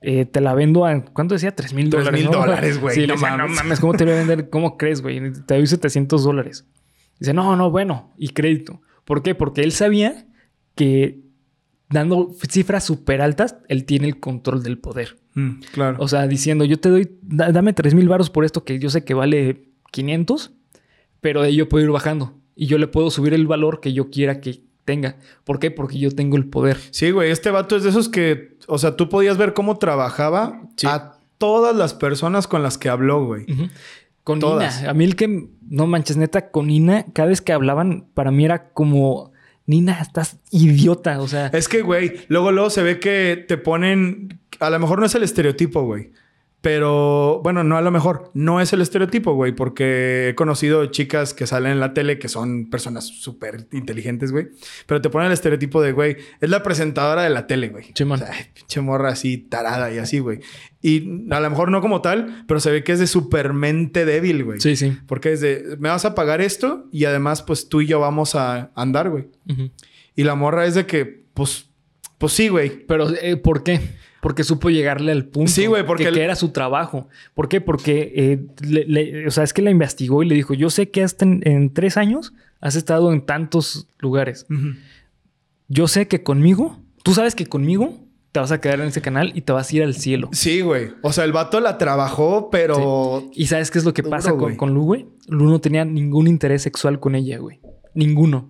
[0.01, 1.55] eh, te la vendo a, ¿cuánto decía?
[1.55, 2.21] 3 mil Tres dólares.
[2.23, 2.39] mil ¿no?
[2.39, 3.55] dólares, güey, Sí, no decía, no mames.
[3.57, 4.49] mames, ¿cómo te voy a vender?
[4.49, 5.19] ¿Cómo crees, güey?
[5.45, 6.65] Te doy 700 dólares.
[7.19, 8.81] Dice, no, no, bueno, y crédito.
[9.05, 9.35] ¿Por qué?
[9.35, 10.25] Porque él sabía
[10.75, 11.19] que
[11.89, 15.17] dando cifras súper altas, él tiene el control del poder.
[15.33, 15.97] Mm, claro.
[15.99, 18.89] O sea, diciendo, yo te doy, da- dame 3 mil baros por esto que yo
[18.89, 20.51] sé que vale 500,
[21.21, 22.33] pero de ahí yo puedo ir bajando.
[22.55, 25.15] Y yo le puedo subir el valor que yo quiera que tenga.
[25.43, 25.71] ¿Por qué?
[25.71, 26.77] Porque yo tengo el poder.
[26.91, 30.61] Sí, güey, este vato es de esos que, o sea, tú podías ver cómo trabajaba
[30.75, 30.87] Sí.
[30.87, 33.45] a todas las personas con las que habló, güey.
[34.23, 34.77] Con Todas.
[34.79, 34.91] Nina.
[34.91, 38.45] A mí el que, no manches, neta, con Nina, cada vez que hablaban, para mí
[38.45, 39.31] era como,
[39.65, 41.19] Nina, estás idiota.
[41.21, 44.40] O sea, Es que, güey, luego, luego se ve que te ponen.
[44.61, 46.11] A lo mejor no es el estereotipo, güey.
[46.61, 48.29] Pero, bueno, no a lo mejor.
[48.35, 49.51] No es el estereotipo, güey.
[49.51, 54.49] Porque he conocido chicas que salen en la tele que son personas súper inteligentes, güey.
[54.85, 57.85] Pero te ponen el estereotipo de, güey, es la presentadora de la tele, güey.
[57.95, 58.21] Simón.
[58.21, 60.41] O sea, pinche morra así, tarada y así, güey.
[60.83, 64.05] Y a lo mejor no como tal, pero se ve que es de súper mente
[64.05, 64.59] débil, güey.
[64.59, 64.95] sí, sí.
[65.07, 68.35] Porque es de, me vas a pagar esto y además, pues tú y yo vamos
[68.35, 69.25] a andar, güey.
[70.15, 71.71] Y la morra es de que, pues,
[72.19, 72.85] pues sí, güey.
[72.85, 73.79] Pero, eh, ¿por qué?
[74.21, 75.51] Porque supo llegarle al punto.
[75.51, 77.09] Sí, güey, porque Que, el- que era su trabajo.
[77.33, 77.59] ¿Por qué?
[77.59, 80.89] Porque, eh, le- le- o sea, es que la investigó y le dijo, yo sé
[80.91, 84.45] que hasta en, en tres años has estado en tantos lugares.
[85.67, 87.97] Yo sé que conmigo, tú sabes que conmigo
[88.31, 90.29] te vas a quedar en ese canal y te vas a ir al cielo.
[90.33, 90.91] Sí, güey.
[91.01, 93.29] O sea, el vato la trabajó, pero...
[93.33, 95.05] ¿Y sabes qué es lo que Duro, pasa con, con Lu, güey?
[95.27, 97.59] Lu no tenía ningún interés sexual con ella, güey.
[97.93, 98.49] Ninguno.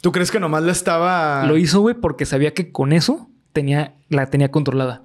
[0.00, 1.44] ¿Tú crees que nomás la estaba...
[1.46, 5.02] Lo hizo, güey, porque sabía que con eso tenía, la tenía controlada.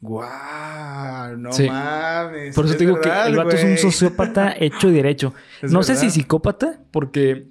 [0.00, 1.68] Guau, no Sí.
[1.68, 2.54] mames.
[2.54, 5.34] Por eso Es te digo verdad, que el vato es un sociópata hecho y derecho.
[5.62, 7.48] Es no sé si psicópata, porque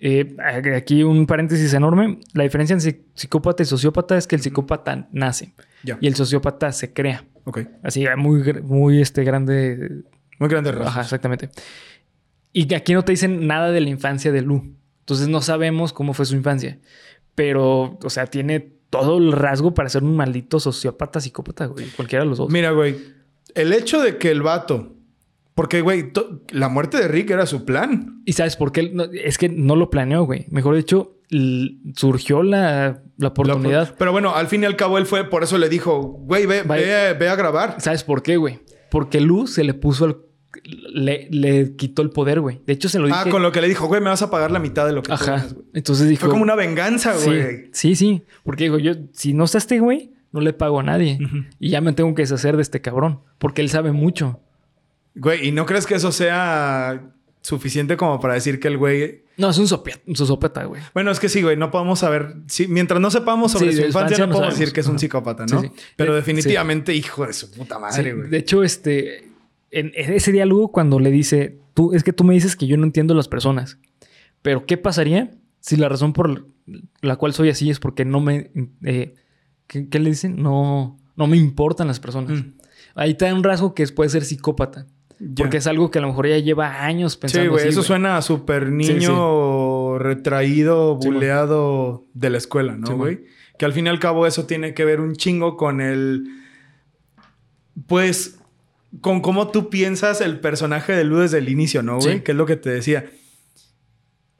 [0.00, 0.36] eh,
[0.76, 2.18] aquí un paréntesis enorme.
[2.32, 5.54] La diferencia entre psicópata y sociópata es que el psicópata nace
[6.00, 7.24] y el sociópata se crea.
[7.44, 7.60] Ok.
[7.82, 10.02] Así, muy, muy este, grande.
[10.38, 10.88] Muy grande rasgos.
[10.88, 11.50] Ajá, exactamente.
[12.52, 14.74] Y aquí no te dicen nada de la infancia de Lu.
[15.00, 16.78] Entonces no sabemos cómo fue su infancia.
[17.34, 21.86] Pero, o sea, tiene todo el rasgo para ser un maldito sociópata, psicópata, güey.
[21.96, 22.50] Cualquiera de los dos.
[22.50, 22.96] Mira, güey.
[23.54, 24.90] El hecho de que el vato...
[25.54, 26.10] Porque, güey,
[26.50, 28.20] la muerte de Rick era su plan.
[28.24, 28.90] ¿Y sabes por qué?
[28.92, 30.46] No, es que no lo planeó, güey.
[30.50, 31.18] Mejor dicho,
[31.94, 33.90] surgió la, la oportunidad.
[33.90, 35.30] La- pero bueno, al fin y al cabo él fue...
[35.30, 37.76] Por eso le dijo, güey, ve, ve, ve a grabar.
[37.78, 38.60] ¿Sabes por qué, güey?
[38.90, 40.16] Porque Lu se le puso al...
[40.62, 42.60] Le, le quitó el poder, güey.
[42.66, 43.18] De hecho, se lo dije...
[43.20, 45.02] Ah, con lo que le dijo, güey, me vas a pagar la mitad de lo
[45.02, 45.46] que tú Ajá.
[45.52, 45.64] güey.
[45.74, 46.20] Entonces dijo...
[46.20, 47.68] Fue como una venganza, Sí, güey.
[47.72, 48.22] sí, sí.
[48.44, 51.18] Porque digo, yo, si no está este güey, no le pago a nadie.
[51.58, 53.20] Y ya me tengo que deshacer de este cabrón.
[53.38, 54.40] Porque él sabe mucho.
[55.14, 59.22] Güey, ¿y no crees que eso sea suficiente como para decir que el güey...
[59.36, 60.80] No, es un, sopeta, güey.
[60.94, 62.36] Bueno, es que sí, güey, no podemos saber...
[62.46, 64.92] Sí, mientras no sepamos sobre Sí, su infancia, no no podemos decir que es un
[64.92, 64.98] Ajá.
[65.00, 65.60] psicópata, ¿no?
[65.60, 65.70] sí.
[65.96, 68.28] Pero Eh, definitivamente, hijo de su puta madre, güey.
[68.30, 69.28] de hecho, este...
[69.78, 71.58] En, ese diálogo, cuando le dice...
[71.74, 73.78] Tú, es que tú me dices que yo no entiendo a las personas.
[74.42, 76.46] Pero, ¿qué pasaría si la razón por
[77.00, 78.50] la cual soy así es porque no me...
[78.84, 79.14] eh,
[79.66, 80.40] ¿qué, qué le dicen?
[80.40, 82.30] No, no me importan las personas.
[82.30, 82.54] Mm.
[82.94, 84.86] Ahí te da un rasgo que puede ser psicópata.
[85.36, 88.16] Porque es algo que a lo mejor ya lleva años pensando Sí, güey, eso suena
[88.16, 93.24] a súper niño retraído, Sí, buleado de la escuela, ¿no, Sí, güey?
[93.58, 96.24] que al fin y al cabo eso tiene que ver un chingo con el...
[97.86, 98.38] Pues,
[99.00, 102.16] con cómo tú piensas el personaje de Lu desde el inicio, ¿no, güey?
[102.16, 102.20] Sí.
[102.20, 103.06] Que es lo que te decía.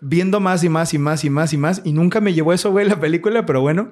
[0.00, 1.82] Viendo más y más y más y más y más.
[1.84, 3.88] Y nunca me llevó eso, güey, la película, pero bueno,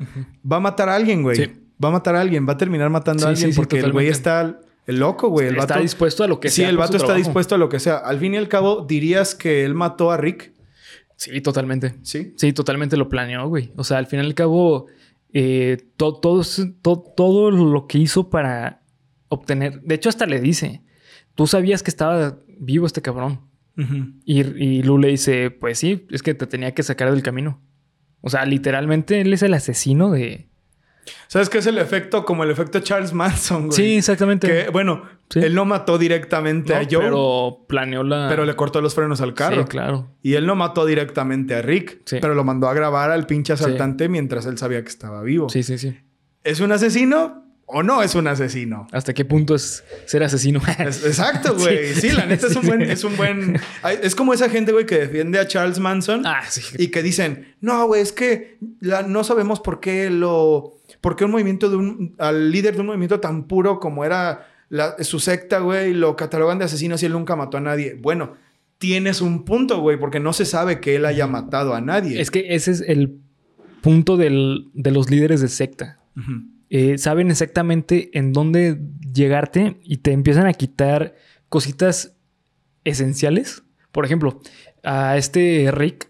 [0.50, 1.36] va a matar a alguien, güey.
[1.36, 1.52] Sí.
[1.82, 3.78] Va a matar a alguien, va a terminar matando a Sí, alguien sí, sí, porque
[3.80, 4.60] el güey está...
[4.84, 5.46] El loco, güey.
[5.46, 6.68] El está vato- dispuesto a lo que Sí, sea.
[6.68, 7.24] el por vato está trabajo.
[7.24, 7.98] dispuesto a lo que sea.
[7.98, 10.52] Al fin y al cabo, dirías que él mató a Rick.
[11.16, 11.94] Sí, totalmente.
[12.02, 12.34] Sí.
[12.36, 13.72] Sí, totalmente lo planeó, güey.
[13.76, 14.86] O sea, al fin y al cabo,
[15.32, 16.42] eh, to- todo,
[16.82, 18.81] to- todo lo que hizo para
[19.32, 19.80] obtener.
[19.82, 20.82] De hecho, hasta le dice:
[21.34, 23.40] Tú sabías que estaba vivo este cabrón.
[24.24, 27.60] Y, y Lu le dice: Pues sí, es que te tenía que sacar del camino.
[28.20, 30.48] O sea, literalmente él es el asesino de.
[31.26, 32.24] ¿Sabes qué es el efecto?
[32.24, 33.72] Como el efecto Charles Manson, güey.
[33.76, 34.46] Sí, exactamente.
[34.46, 35.40] Que, bueno, Sí.
[35.40, 37.00] él no mató directamente No, a Joe, pero...
[37.00, 38.32] pero planeó la.
[38.44, 39.62] le cortó los frenos al carro.
[39.62, 40.10] Sí, claro.
[40.22, 42.18] Y él no mató directamente a Rick, Sí.
[42.20, 45.48] pero lo mandó a grabar al pinche asaltante mientras él sabía que estaba vivo.
[45.48, 45.96] Sí, sí, sí.
[46.44, 47.41] ¿Es un asesino
[47.72, 48.86] o no es un asesino?
[48.92, 50.60] ¿Hasta qué punto es ser asesino?
[50.78, 51.94] Es- exacto, güey.
[51.94, 52.84] Sí, la neta es un buen...
[52.86, 52.90] sí.
[52.92, 53.60] Es, un buen
[54.02, 56.26] es como esa gente, güey, que defiende a Charles Manson.
[56.26, 56.42] ah.
[56.78, 60.76] Y que dicen, no, güey, es que la- no sabemos por qué lo...
[61.00, 62.14] ¿Por qué un movimiento de un...
[62.18, 66.58] Al líder de un movimiento tan puro como era la- su secta, güey, lo catalogan
[66.58, 67.98] de asesino si él nunca mató a nadie?
[68.00, 68.34] Bueno,
[68.78, 72.20] tienes un punto, güey, porque no se sabe que él haya matado a nadie.
[72.20, 73.18] Es que ese es el
[73.80, 75.98] punto del- de los líderes de secta.
[76.74, 78.80] Eh, saben exactamente en dónde
[79.12, 81.14] llegarte y te empiezan a quitar
[81.50, 82.16] cositas
[82.84, 83.62] esenciales.
[83.92, 84.40] Por ejemplo,
[84.82, 86.08] a este Rick,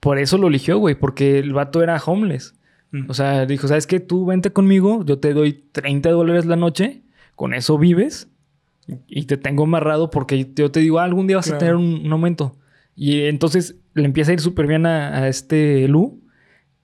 [0.00, 2.54] por eso lo eligió, güey, porque el vato era homeless.
[2.92, 3.10] Mm.
[3.10, 4.00] O sea, dijo, ¿sabes qué?
[4.00, 7.02] Tú vente conmigo, yo te doy 30 dólares la noche,
[7.34, 8.28] con eso vives
[9.08, 11.58] y te tengo amarrado porque yo te digo, "Ah, algún día vas a Claro.
[11.58, 12.56] tener un, un aumento.
[12.94, 16.21] Y entonces le empieza a ir súper bien a, a este Lu.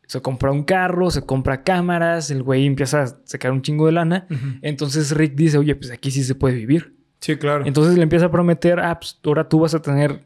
[0.09, 3.93] Se compra un carro, se compra cámaras, el güey empieza a sacar un chingo de
[3.93, 4.27] lana.
[4.63, 6.97] Entonces Rick dice, oye, pues aquí sí se puede vivir.
[7.21, 7.65] Sí, claro.
[7.67, 10.25] Entonces le empieza a prometer, ah, pues ahora tú vas a tener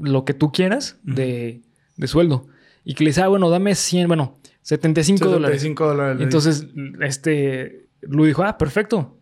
[0.00, 1.60] lo que tú quieras de,
[1.96, 2.46] de sueldo.
[2.84, 5.60] Y que le dice, ah, bueno, dame 100, bueno, 75 dólares.
[5.60, 6.22] 75 dólares.
[6.22, 6.66] Entonces,
[7.00, 9.18] este, Lu dijo, ah, perfecto.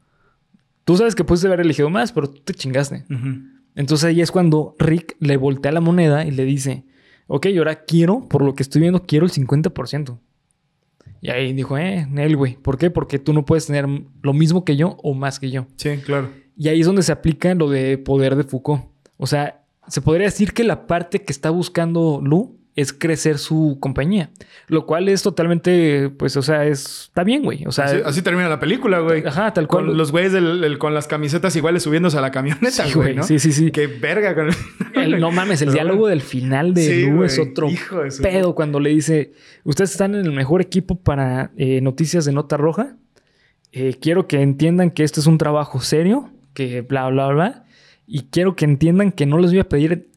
[0.84, 3.04] Tú sabes que puedes haber elegido más, pero tú te chingaste.
[3.74, 6.84] Entonces ahí es cuando Rick le voltea la moneda y le dice,
[7.28, 10.18] ok, ahora quiero, por lo que estoy viendo, quiero el 50%.
[11.20, 12.56] Y ahí dijo, eh, Nel, güey.
[12.56, 12.90] ¿Por qué?
[12.90, 13.86] Porque tú no puedes tener
[14.22, 15.66] lo mismo que yo o más que yo.
[15.76, 16.30] Sí, claro.
[16.56, 18.84] Y ahí es donde se aplica lo de poder de Foucault.
[19.16, 23.78] O sea, se podría decir que la parte que está buscando Lu es crecer su
[23.80, 24.30] compañía.
[24.68, 27.64] Lo cual es totalmente, pues, o sea, es, está bien, güey.
[27.66, 29.24] O sea, Así, así termina la película, güey.
[29.26, 29.86] ajá, tal cual.
[29.86, 33.14] Con los güeyes del- el- con las camisetas iguales subiéndose a la camioneta, Sí, güey.
[33.16, 33.22] ¿no?
[33.24, 33.70] Sí, sí, sí.
[33.72, 35.14] Qué verga con el...
[35.14, 36.10] El- no mames, el Pero diálogo bueno.
[36.10, 39.32] del final de Sí, Lu es otro Hijo de su- pedo cuando le dice,
[39.64, 42.96] ustedes están en el mejor equipo para eh, noticias de nota roja.
[43.72, 47.64] Eh, quiero que entiendan que este es un trabajo serio, que bla, bla, bla.
[48.06, 50.08] Y quiero que entiendan que no les voy a pedir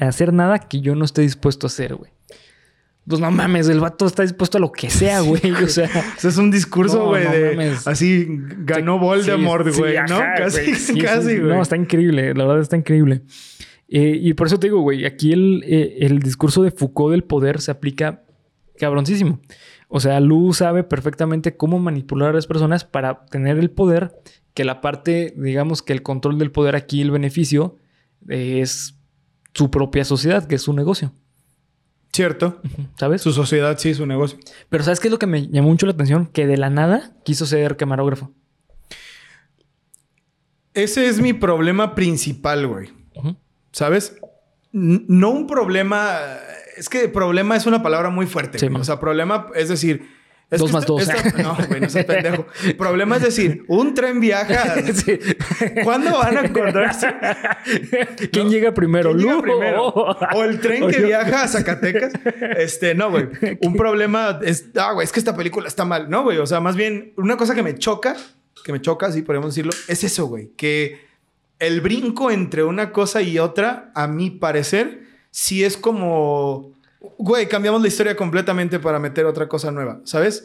[0.00, 2.10] hacer nada que yo no esté dispuesto a hacer, güey.
[3.06, 5.50] Pues no mames, el vato está dispuesto a lo que sea, güey.
[5.62, 7.50] O sea, Ese es un discurso, güey, no de...
[7.50, 7.86] mames.
[7.86, 10.16] Así ganó Voldemort, Sí, güey, sí, ¿no?
[10.16, 11.02] ajá, casi, güey.
[11.04, 11.54] Casi, güey.
[11.54, 12.34] No, está increíble.
[12.34, 13.22] La verdad está increíble.
[13.88, 17.24] Eh, y por eso te digo, güey, aquí el, eh, el discurso de Foucault del
[17.24, 18.22] poder se aplica
[18.78, 19.40] cabroncísimo.
[19.88, 24.12] O sea, Lu sabe perfectamente cómo manipular a las personas para tener el poder,
[24.54, 27.76] que la parte, digamos que el control del poder aquí, el beneficio,
[28.28, 28.98] eh, es
[29.54, 31.12] su propia sociedad, que es su negocio.
[32.12, 32.60] Cierto.
[32.98, 33.22] ¿Sabes?
[33.22, 34.38] Su sociedad, sí, su negocio.
[34.68, 36.26] Pero ¿sabes qué es lo que me llamó mucho la atención?
[36.26, 38.30] Que de la nada quiso ser camarógrafo.
[40.74, 42.90] Ese es mi problema principal, güey.
[43.72, 44.16] ¿Sabes?
[44.72, 46.18] N- no un problema.
[46.76, 48.58] Es que problema es una palabra muy fuerte.
[48.58, 50.08] Sí, o sea, problema es decir.
[50.50, 51.08] Es Dos más dos.
[51.08, 52.46] esta- no, güey, no seas pendejo.
[52.78, 54.74] Problema es decir, un tren viaja.
[54.94, 55.18] Sí.
[55.82, 57.08] ¿Cuándo van a encontrarse?
[58.32, 59.10] ¿Quién llega primero?
[59.12, 59.86] ¿Quién llega primero?
[59.88, 61.06] O el tren O que yo.
[61.06, 62.12] viaja a Zacatecas.
[62.56, 63.26] Este, no, güey.
[63.62, 66.08] Un problema es, ah, güey, es que esta película está mal.
[66.10, 66.38] No, güey.
[66.38, 68.16] O sea, más bien, una cosa que me choca,
[68.64, 70.50] que me choca, sí, podemos decirlo, es eso, güey.
[70.56, 71.00] Que
[71.58, 76.72] el brinco entre una cosa y otra, a mi parecer, sí es como,
[77.18, 80.44] güey, cambiamos la historia completamente para meter otra cosa nueva, ¿sabes?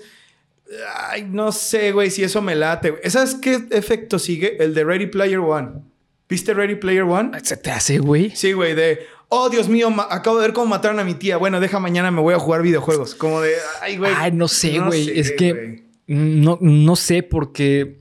[1.10, 2.91] Ay, no sé, güey, si eso me late.
[2.91, 3.10] güey.
[3.10, 4.57] ¿Sabes qué efecto sigue?
[4.64, 5.82] El de Ready Player One.
[6.30, 7.32] ¿Viste Ready Player One?
[7.43, 8.30] ¿Se te hace, güey?
[8.36, 8.99] Sí, güey, de,
[9.30, 11.38] oh, Dios mío, acabo de ver cómo mataron a mi tía.
[11.38, 13.16] Bueno, deja mañana, me voy a jugar videojuegos.
[13.16, 14.14] Como de, ay, güey.
[14.16, 15.05] Ay, no sé, No güey.
[15.05, 15.84] sé, es que güey.
[16.05, 17.97] no, no sé porque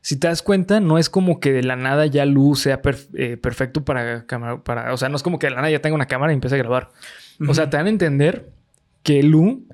[0.00, 3.08] si te das cuenta, no es como que de la nada ya Lu sea perf-
[3.14, 4.64] eh, perfecto para cámara.
[4.64, 6.34] Para, o sea, no es como que de la nada ya tenga una cámara y
[6.36, 6.92] empiece a grabar.
[7.46, 8.52] O sea, te dan a entender
[9.02, 9.66] que Lu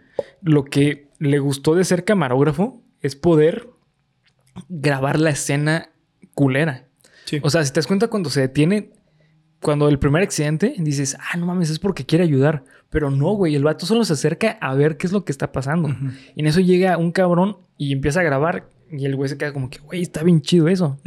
[0.43, 3.69] lo que le gustó de ser camarógrafo es poder
[4.69, 5.91] grabar la escena
[6.35, 6.89] culera.
[7.25, 7.41] Sí.
[7.43, 8.91] O sea, si te das cuenta cuando se detiene,
[9.61, 12.65] cuando el primer accidente, dices, ah, no mames, es porque quiere ayudar.
[12.91, 15.53] Pero no, güey, el vato solo se acerca a ver qué es lo que está
[15.53, 15.89] pasando.
[16.35, 19.53] Y en eso llega un cabrón y empieza a grabar y el güey se queda
[19.53, 20.99] como que, güey, está bien chido eso.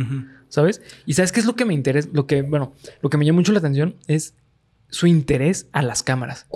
[0.50, 0.82] ¿sabes?
[1.06, 2.10] Y ¿sabes qué es lo que me interesa?
[2.14, 4.36] Lo que, bueno, lo que me llama mucho la atención es
[4.96, 6.48] su interés a las cámaras.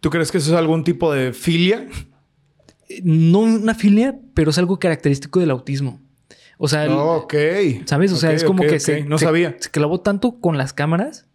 [0.00, 1.88] ¿Tú crees que eso es algún tipo de filia?
[3.02, 6.00] No una filia, pero es algo característico del autismo.
[6.58, 7.34] O sea, el- ok.
[7.86, 8.12] ¿Sabes?
[8.12, 8.78] O sea, es como que ok.
[8.78, 9.56] se, No se- sabía.
[9.58, 11.26] se clavó tanto con las cámaras.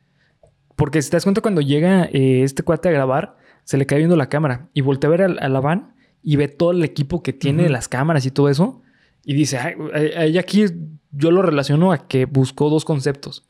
[0.75, 3.97] Porque si te das cuenta, cuando llega eh, este cuate a grabar, se le cae
[3.99, 6.83] viendo la cámara y voltea a ver al- a, la van y ve todo el
[6.83, 7.71] equipo que tiene, Ujú.
[7.71, 8.81] las cámaras y todo eso.
[9.23, 10.65] Y dice, "Ay, aquí
[11.11, 13.45] yo lo relaciono a que buscó dos conceptos.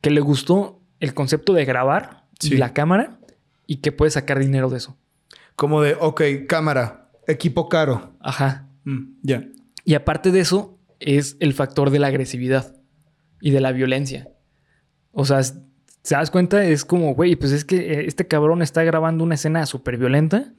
[0.00, 2.54] Que le gustó el concepto de grabar Sí.
[2.54, 3.18] y la cámara
[3.66, 4.96] y que puede sacar dinero de eso.
[5.54, 8.16] Como de, ok, cámara, equipo caro.
[8.20, 8.68] Ajá.
[8.84, 9.44] Mm, ya.
[9.84, 12.74] Y aparte de eso, es el factor de la agresividad
[13.40, 14.28] y de la violencia.
[15.12, 15.60] O sea, ¿se
[16.14, 16.64] das cuenta?
[16.64, 20.52] Es como, güey, pues es que eh, este cabrón está grabando una escena súper violenta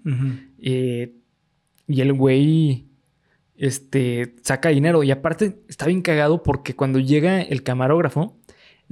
[0.60, 1.16] eh,
[1.88, 2.88] y el güey
[3.56, 5.04] este, saca dinero.
[5.04, 8.38] Y aparte está bien cagado porque cuando llega el camarógrafo,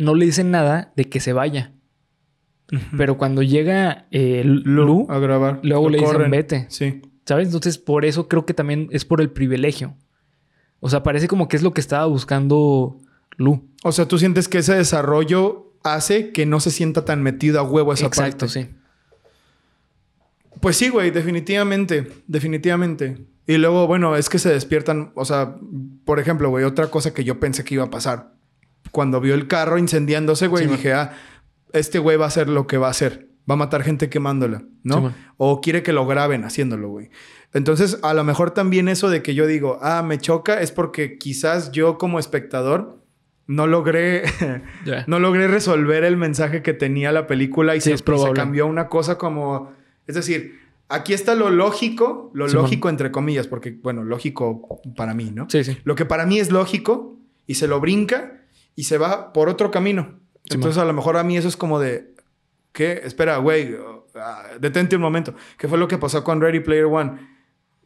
[0.02, 1.74] no le dicen nada de que se vaya.
[2.98, 5.60] Pero cuando llega eh, Lu, a grabar.
[5.62, 6.66] luego le dicen vete.
[6.70, 7.02] Sí.
[7.26, 7.48] ¿Sabes?
[7.48, 9.96] Entonces, por eso creo que también es por el privilegio.
[10.80, 12.98] O sea, parece como que es lo que estaba buscando
[13.38, 13.68] Lu.
[13.84, 17.64] O sea, tú sientes que ese desarrollo hace que no se sienta tan metido a
[17.64, 18.62] huevo esa Exacto, parte.
[18.62, 18.70] sí.
[20.62, 23.26] Pues sí, güey, definitivamente, definitivamente.
[23.48, 25.56] Y luego, bueno, es que se despiertan, o sea,
[26.06, 28.34] por ejemplo, güey, otra cosa que yo pensé que iba a pasar.
[28.92, 31.14] Cuando vio el carro incendiándose, güey, Sí, dije, ah,
[31.74, 33.30] este güey va a hacer lo que va a hacer.
[33.50, 35.10] Va a matar gente quemándola, ¿no?
[35.10, 37.10] Sí, o quiere que lo graben haciéndolo, güey.
[37.54, 41.18] Entonces, a lo mejor también eso de que yo digo, ah, me choca, es porque
[41.18, 43.02] quizás yo como espectador
[43.48, 44.24] no logré,
[45.08, 48.68] no logré resolver el mensaje que tenía la película y Sí, se, es se cambió
[48.68, 49.74] una cosa como,
[50.08, 55.32] es decir, aquí está lo lógico, lo lógico entre comillas, porque, bueno, lógico para mí,
[55.34, 55.50] ¿no?
[55.50, 55.78] Sí, sí.
[55.84, 57.18] Lo que para mí es lógico
[57.48, 58.41] y se lo brinca
[58.76, 60.20] y se va por otro camino.
[60.46, 62.14] Sí, Entonces, a lo mejor a mí eso es como de,
[62.72, 63.02] ¿qué?
[63.04, 63.76] Espera, güey,
[64.16, 65.34] ah, detente un momento.
[65.58, 67.14] ¿Qué fue lo que pasó con Ready Player One?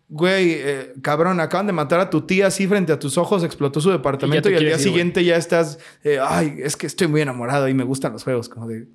[0.07, 3.81] Güey, eh, cabrón, acaban de matar a tu tía así frente a tus ojos, explotó
[3.81, 7.07] su departamento te y, al día ir, siguiente ya estás, eh, ay, es que estoy
[7.07, 8.87] muy enamorado y me gustan los juegos, como de,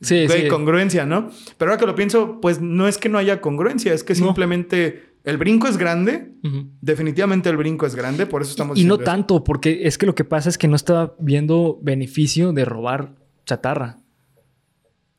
[0.00, 0.48] Sí, güey, sí.
[0.48, 1.30] congruencia, ¿no?
[1.58, 4.24] Pero ahora que lo pienso, pues no es que no haya congruencia, es que No.
[4.26, 6.32] simplemente el brinco es grande,
[6.80, 9.04] definitivamente el brinco es grande, por eso estamos Y no eso.
[9.04, 13.14] tanto, porque es que lo que pasa es que no estaba viendo beneficio de robar
[13.46, 13.98] chatarra.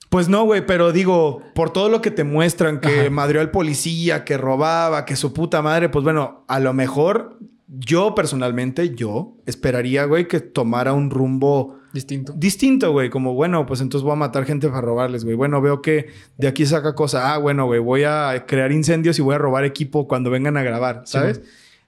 [0.10, 3.10] Pues no, güey, pero digo, por todo lo que te muestran, que Ajá.
[3.10, 8.14] madrió al policía, que robaba, que su puta madre, pues bueno, a lo mejor yo
[8.14, 12.33] personalmente, yo esperaría, güey, que tomara un rumbo Distinto.
[12.35, 13.09] distinto, güey.
[13.09, 15.35] Como, bueno, pues entonces voy a matar gente para robarles, güey.
[15.35, 17.33] Bueno, veo que de aquí saca cosa.
[17.33, 20.63] Ah, bueno, güey, voy a crear incendios y voy a robar equipo cuando vengan a
[20.63, 21.41] grabar, Sí, ¿sabes?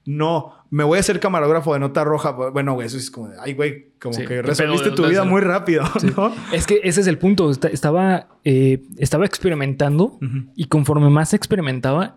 [0.06, 2.32] no, me voy a hacer camarógrafo de nota roja.
[2.32, 5.40] Bueno, güey, eso es como ay, güey, como Sí, que resolviste pedo, tu vida muy
[5.40, 6.08] rápido, Sí.
[6.14, 6.30] ¿no?
[6.52, 7.50] Es que ese es el punto.
[7.50, 10.18] Esta- Estaba, eh, estaba experimentando
[10.54, 12.16] y conforme más experimentaba,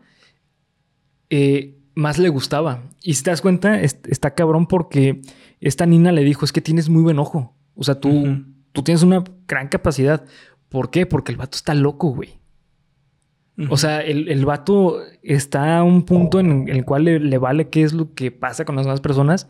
[1.29, 2.83] eh, más le gustaba.
[3.01, 5.21] Y si te das cuenta, es- está cabrón porque
[5.61, 7.55] esta Nina le dijo, es que tienes muy buen ojo.
[7.77, 10.25] O sea, tú, tú tienes una gran capacidad.
[10.67, 11.05] ¿Por qué?
[11.05, 12.39] Porque el vato está loco, güey.
[13.69, 17.69] O sea, el, el vato está a un punto en el cual le, le vale
[17.69, 19.47] qué es lo que pasa con las demás personas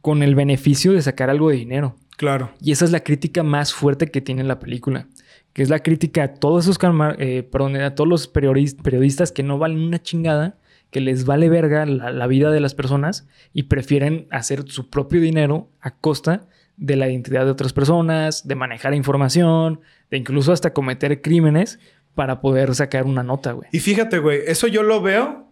[0.00, 1.96] con el beneficio de sacar algo de dinero.
[2.16, 2.50] Claro.
[2.60, 5.06] Y esa es la crítica más fuerte que tiene la película.
[5.52, 6.78] Que es la crítica a todos esos
[7.18, 10.58] eh, perdón, a todos los periodis- periodistas que no valen una chingada,
[10.90, 15.20] que les vale verga la, la vida de las personas y prefieren hacer su propio
[15.20, 20.72] dinero a costa de la identidad de otras personas, de manejar información, de incluso hasta
[20.72, 21.78] cometer crímenes
[22.14, 23.68] para poder sacar una nota, güey.
[23.72, 25.48] Y fíjate, güey, eso yo lo veo.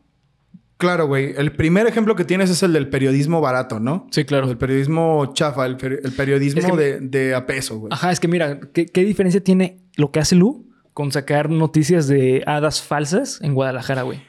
[0.76, 1.34] Claro, güey.
[1.36, 4.06] El primer ejemplo que tienes es el del periodismo barato, ¿no?
[4.10, 7.92] Sí, El periodismo chafa, el, peri- el periodismo Es que- de, de a peso, güey.
[7.92, 12.08] Ajá, es que mira, ¿qué, qué diferencia tiene lo que hace Lu con sacar noticias
[12.08, 14.20] de hadas falsas en Guadalajara, güey?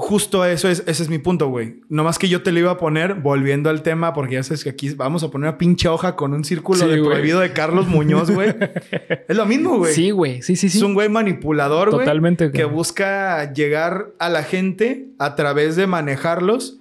[0.00, 1.80] Justo eso es, ese es mi punto, güey.
[1.88, 4.70] Nomás que yo te lo iba a poner volviendo al tema, porque ya sabes que
[4.70, 7.10] aquí vamos a poner una pinche hoja con un círculo Sí, de güey.
[7.10, 8.54] prohibido de Carlos Muñoz, güey.
[9.28, 9.94] es lo mismo, güey.
[9.94, 10.42] Sí, güey.
[10.42, 10.78] Sí, sí, sí.
[10.78, 12.00] Es un güey manipulador, güey.
[12.06, 12.74] Totalmente, Que güey.
[12.76, 16.78] busca llegar a la gente a través de manejarlos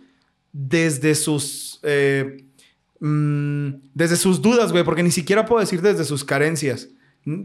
[0.53, 1.79] desde sus.
[1.83, 2.43] eh,
[2.99, 4.83] mm, desde sus dudas, güey.
[4.83, 6.89] Porque ni siquiera puedo decir desde sus carencias.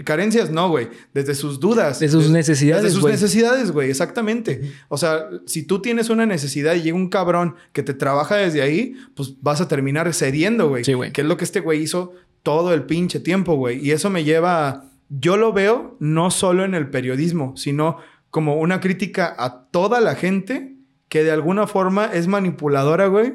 [0.04, 0.88] Carencias no, güey.
[1.12, 2.00] Desde sus dudas.
[2.00, 3.90] De sus Des- necesidades, Desde sus necesidades, güey.
[3.90, 4.72] Exactamente.
[4.88, 8.62] O sea, si tú tienes una necesidad y llega un cabrón que te trabaja desde
[8.62, 10.84] ahí, pues vas a terminar cediendo, güey.
[10.84, 11.12] Sí, güey.
[11.12, 12.12] Que es lo que este güey hizo
[12.42, 13.78] todo el pinche tiempo, güey.
[13.84, 14.84] Y eso me lleva a...
[15.08, 17.98] Yo lo veo no solo en el periodismo, sino
[18.30, 20.76] como una crítica a toda la gente
[21.08, 23.34] que de alguna forma es manipuladora, güey.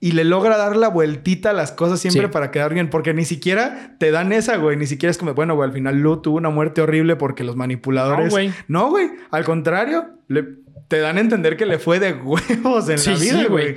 [0.00, 2.28] Y le logra dar la vueltita a las cosas siempre Sí.
[2.32, 2.88] para quedar bien.
[2.88, 4.76] Porque ni siquiera te dan esa, güey.
[4.76, 7.56] Ni siquiera es como, bueno, güey, al final Lu tuvo una muerte horrible porque los
[7.56, 8.26] manipuladores...
[8.26, 8.52] No, güey.
[8.68, 9.10] No, güey.
[9.32, 10.46] Al contrario, le-
[10.86, 13.74] te dan a entender que le fue de huevos en Sí, la vida, güey.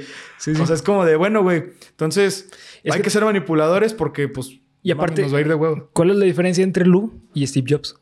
[0.61, 1.63] O sea, es como de, bueno, güey.
[1.89, 2.49] Entonces,
[2.84, 3.09] Es hay que- que...
[3.09, 4.59] ser manipuladores porque, pues...
[4.84, 5.89] Y aparte- Nos va a ir de huevo.
[5.93, 7.95] ¿Cuál es la diferencia entre Lu y Steve Jobs?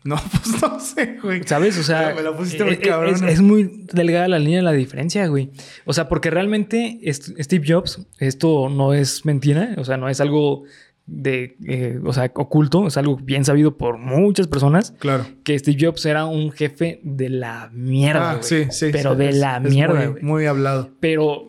[0.04, 1.42] No, pues no sé, güey.
[1.44, 1.76] ¿Sabes?
[1.78, 3.14] O sea, Me la pusiste muy eh, eh, cabrona.
[3.28, 5.50] es, es muy delgada la línea de la diferencia, güey.
[5.84, 10.64] O sea, porque realmente Steve Jobs, esto no es mentira, o sea, no es algo
[11.06, 15.26] de, eh, o sea, oculto, es algo bien sabido por muchas personas, Claro.
[15.44, 18.88] que Steve Jobs era un jefe de la mierda, Ah, sí, sí.
[18.92, 20.90] Pero sí, de es- la es mierda, muy hablado.
[21.00, 21.48] Pero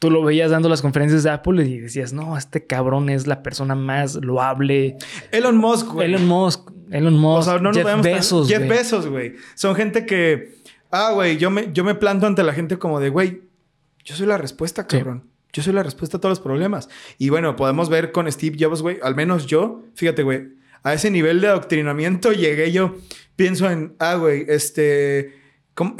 [0.00, 3.42] tú lo veías dando las conferencias de Apple y decías, no, este cabrón es la
[3.44, 4.96] persona más loable.
[5.30, 6.08] Elon Musk, güey.
[6.08, 8.68] Elon Musk, Elon Musk, O sea, no nos Jeff Bezos, Jeff güey.
[8.68, 9.34] Bezos, güey.
[9.54, 10.56] Son gente que...
[10.90, 13.42] Ah, güey, yo me, yo me planto ante la gente como de, güey,
[14.04, 14.98] yo soy la respuesta, Sí.
[14.98, 15.24] cabrón.
[15.54, 16.88] Yo soy la respuesta a todos los problemas.
[17.18, 18.98] Y bueno, podemos ver con Steve Jobs, güey.
[19.02, 20.48] Al menos yo, fíjate, güey.
[20.82, 22.96] A ese nivel de adoctrinamiento llegué yo.
[23.36, 25.40] pienso en, ah, güey, este...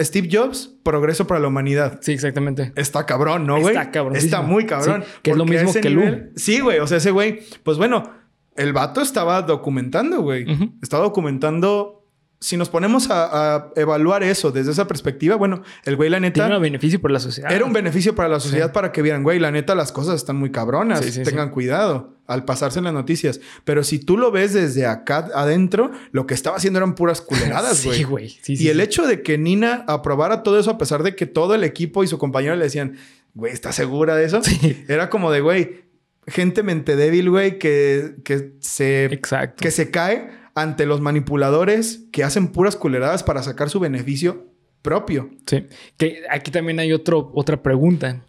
[0.01, 1.99] Steve Jobs, progreso para la humanidad.
[2.03, 2.73] Sí, exactamente.
[2.77, 3.75] Está cabrón, ¿no, güey?
[3.75, 4.17] Está cabrón.
[4.17, 5.03] Está muy cabrón.
[5.03, 5.95] Sí, que es lo mismo que nivel-
[6.27, 6.31] Lu.
[6.37, 6.79] Sí, güey.
[6.79, 8.11] O sea, ese güey, pues bueno,
[8.57, 10.47] el vato estaba documentando, güey.
[10.83, 11.99] Estaba documentando.
[12.41, 16.43] Si nos ponemos a, a evaluar eso desde esa perspectiva, bueno, el güey, la neta,
[16.43, 17.53] Tiene un beneficio por la sociedad.
[17.53, 18.73] era un beneficio para la sociedad Sí.
[18.75, 21.05] para que vieran, güey, la neta, las cosas están muy cabronas.
[21.05, 23.39] Sí, sí, Tengan cuidado al pasarse en las noticias.
[23.63, 27.85] Pero si tú lo ves desde acá adentro, lo que estaba haciendo eran puras culeradas,
[28.09, 28.29] güey.
[28.43, 31.55] Sí, y el hecho de que Nina aprobara todo eso, a pesar de que todo
[31.55, 32.97] el equipo y su compañero le decían,
[33.35, 34.41] güey, ¿estás segura de eso?
[34.89, 35.85] Era como de, güey,
[36.27, 39.61] gente mente débil, güey, que, que, se, Exacto.
[39.61, 44.47] que se cae ante los manipuladores que hacen puras culeradas para sacar su beneficio
[44.83, 45.31] propio.
[45.47, 45.67] Sí.
[45.97, 48.23] Que aquí también hay otro, otra pregunta.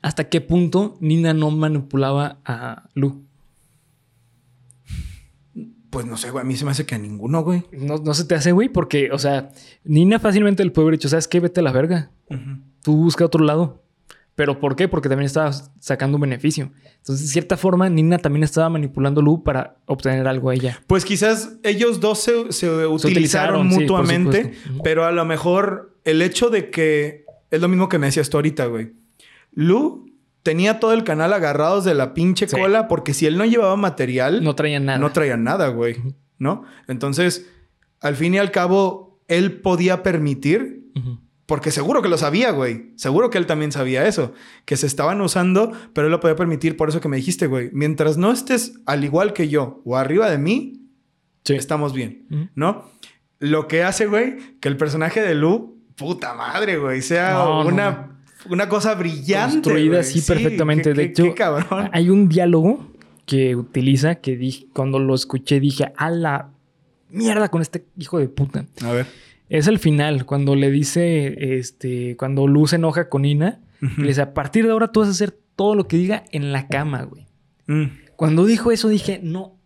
[0.00, 3.24] ¿Hasta qué punto Nina no manipulaba a Lu?
[5.90, 7.64] Pues no sé, güey, a mí se me hace que a ninguno, güey.
[7.70, 9.50] No, no se te hace, güey, porque, o sea,
[9.84, 11.38] Nina fácilmente le puede haber dicho, ¿sabes qué?
[11.38, 12.10] Vete a la verga.
[12.82, 13.81] Tú busca otro lado.
[14.34, 14.88] ¿Pero por qué?
[14.88, 16.72] Porque también estaba sacando un beneficio.
[16.96, 20.80] Entonces, de cierta forma, Nina también estaba manipulando a Lu para obtener algo a ella.
[20.86, 26.70] Pues quizás ellos dos se, se utilizaron, mutuamente, pero a lo mejor el hecho de
[26.70, 28.92] que es lo mismo que me decías tú ahorita, güey.
[29.52, 30.06] Lu
[30.42, 32.56] tenía todo el canal agarrados de la pinche Sí.
[32.56, 34.98] cola porque si él no llevaba material, No traían nada.
[34.98, 35.96] no traía nada, güey,
[36.38, 36.64] ¿no?
[36.88, 37.46] Entonces,
[38.00, 40.80] al fin y al cabo, él podía permitir.
[41.52, 42.92] Porque seguro que lo sabía, güey.
[42.96, 44.32] Seguro que él también sabía eso.
[44.64, 47.68] Que se estaban usando, pero él lo podía permitir por eso que me dijiste, güey.
[47.74, 50.80] Mientras no estés al igual que yo o arriba de mí,
[51.44, 51.52] Sí.
[51.52, 52.48] estamos bien.
[52.54, 52.88] ¿no?
[53.38, 57.68] Lo que hace, güey, que el personaje de Lu, puta madre, güey, sea No, no,
[57.68, 58.16] una,
[58.48, 59.56] una cosa brillante.
[59.56, 60.84] Construida así Sí, perfectamente.
[60.90, 61.44] qué- de hecho, qué
[61.92, 62.86] hay un diálogo
[63.26, 66.48] que utiliza que dije, cuando lo escuché dije, a la
[67.10, 68.64] mierda con este hijo de puta.
[68.82, 69.06] A ver.
[69.58, 74.00] Es el final, cuando le dice, este, cuando Luz se enoja con Ina, Ujú.
[74.02, 76.52] le dice, a partir de ahora tú vas a hacer todo lo que diga en
[76.52, 77.26] la cama, güey.
[77.66, 77.84] Mm.
[78.16, 79.58] Cuando dijo eso dije, no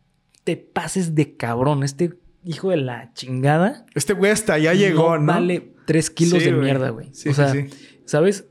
[0.44, 2.14] te pases de cabrón, este
[2.44, 3.86] hijo de la chingada.
[3.94, 5.32] Este güey hasta allá llegó, ¿no?
[5.32, 7.08] Vale tres kilos Sí, de mierda, güey.
[7.12, 7.66] Sí, o sea, sí.
[8.06, 8.48] ¿sabes?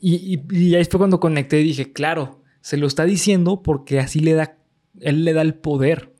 [0.00, 0.16] Y,
[0.50, 4.18] y- y ahí fue cuando conecté y dije, claro, se lo está diciendo porque así
[4.18, 4.56] le da,
[5.00, 6.12] él le da el poder.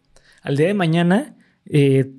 [0.42, 1.34] Al día de mañana,
[1.66, 2.12] eh,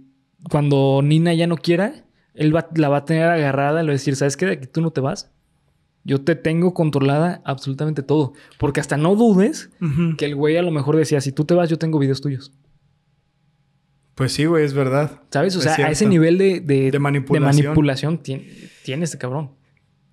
[0.50, 2.03] cuando Nina ya no quiera,
[2.34, 4.46] él va- la va a tener agarrada y le va a decir, ¿sabes qué?
[4.46, 5.32] De aquí tú no te vas.
[6.06, 8.34] Yo te tengo controlada absolutamente todo.
[8.60, 9.70] Porque hasta no dudes
[10.18, 12.52] que el güey a lo mejor decía, si tú te vas, yo tengo videos tuyos.
[14.16, 15.22] Pues sí, güey, es verdad.
[15.32, 15.56] ¿Sabes?
[15.56, 17.56] O Es sea, a ese nivel de, de, De manipulación.
[17.56, 18.48] de manipulación tiene,
[18.84, 19.52] tiene este cabrón.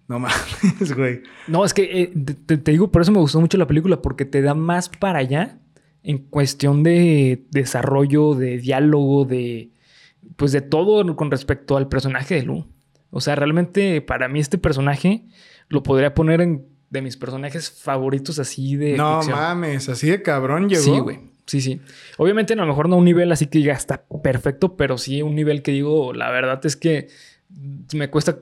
[0.08, 1.20] No mames, güey.
[1.48, 4.00] No, es que eh, te, te- te digo, por eso me gustó mucho la película,
[4.00, 5.58] porque te da más para allá
[6.02, 9.70] en cuestión de desarrollo, de diálogo, de
[10.36, 12.66] pues de todo con respecto al personaje de Lu.
[13.10, 15.24] O sea, realmente para mí este personaje
[15.68, 19.38] lo podría poner en de mis personajes favoritos así de No ficción.
[19.38, 20.82] mames, así de cabrón llegó.
[20.82, 21.20] Sí, güey.
[21.46, 21.80] Sí, sí.
[22.18, 25.34] Obviamente, a lo mejor no un nivel así que ya está perfecto, pero sí un
[25.34, 27.08] nivel que digo, la verdad es que
[27.94, 28.38] me cuesta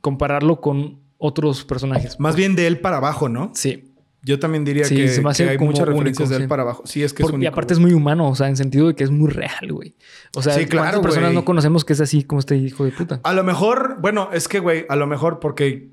[0.00, 2.18] compararlo con otros personajes.
[2.18, 3.52] Más bien de él para abajo, ¿no?
[3.54, 3.91] Sí.
[4.24, 6.42] Yo también diría Sí, que, se me hace que hay muchas referencias único, de él
[6.42, 6.48] sí.
[6.48, 6.82] para abajo.
[6.86, 7.52] Sí, es que Porque- es y único.
[7.52, 9.96] aparte es muy humano, o sea, en sentido de que es muy real, güey.
[10.36, 11.34] O sea, Sí, claro, ¿cuántas personas güey.
[11.34, 13.20] no conocemos que es así como este hijo de puta?
[13.24, 15.90] A lo mejor, bueno, es que, güey, a lo mejor porque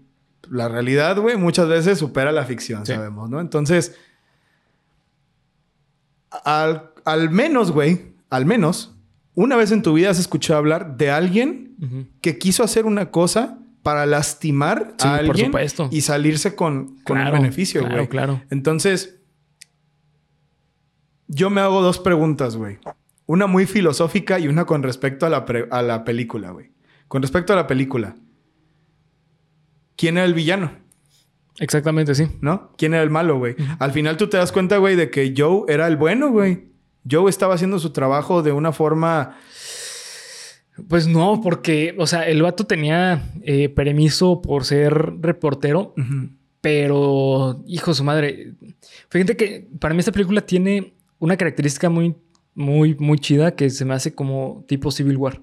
[0.49, 2.93] la realidad, güey, muchas veces supera la ficción, Sí.
[2.93, 3.39] sabemos, ¿no?
[3.41, 3.95] Entonces,
[6.43, 8.95] al, al menos, güey, al menos,
[9.36, 13.57] una vez en tu vida has escuchado hablar de alguien que quiso hacer una cosa
[13.89, 15.89] para lastimar Sí, a por alguien supuesto.
[15.91, 17.91] y salirse con, con Claro, un beneficio, güey.
[17.93, 18.41] Claro, claro.
[18.51, 19.15] Entonces,
[21.27, 22.77] yo me hago dos preguntas, güey.
[23.25, 26.71] Una muy filosófica y una con respecto a la, pre- a la película, güey.
[27.07, 28.15] Con respecto a la película.
[29.95, 30.71] ¿Quién era el villano?
[31.59, 32.27] Exactamente, sí.
[32.41, 32.71] ¿No?
[32.77, 33.55] ¿Quién era el malo, güey?
[33.79, 36.69] Al final tú te das cuenta, güey, de que Joe era el bueno, güey.
[37.09, 39.35] Joe estaba haciendo su trabajo de una forma...
[40.88, 45.93] Pues no, porque, o sea, el vato tenía eh, permiso por ser reportero,
[46.61, 48.53] pero, hijo de su madre.
[49.09, 52.15] Fíjate que para mí esta película tiene una característica muy,
[52.53, 55.41] muy, muy chida que se me hace como tipo Civil War.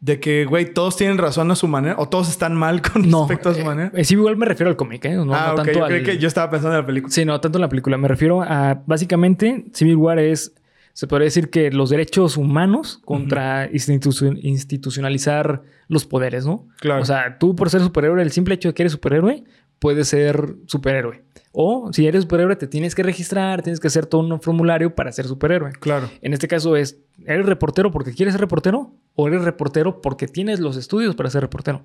[0.00, 3.20] De que, güey, todos tienen razón a su manera o todos están mal con No,
[3.26, 3.92] respecto a su eh, manera.
[3.94, 5.14] eh, Civil War me refiero al cómic, ¿eh?
[5.14, 5.56] No, ah, no ok.
[5.56, 5.90] tanto Yo, al...
[5.90, 7.12] creí que yo estaba pensando en la película.
[7.12, 7.98] Sí, no tanto en la película.
[7.98, 10.54] Me refiero a, básicamente, Civil War es,
[10.98, 16.66] se podría decir que los derechos humanos contra institucio- institucionalizar los poderes, ¿no?
[16.80, 17.02] Claro.
[17.02, 19.44] O sea, tú por ser superhéroe, el simple hecho de que eres superhéroe,
[19.78, 21.22] puedes ser superhéroe.
[21.52, 25.12] O si eres superhéroe, te tienes que registrar, tienes que hacer todo un formulario para
[25.12, 25.70] ser superhéroe.
[25.70, 26.10] Claro.
[26.20, 28.92] En este caso es, ¿eres reportero porque quieres ser reportero?
[29.14, 31.84] ¿O eres reportero porque tienes los estudios para ser reportero?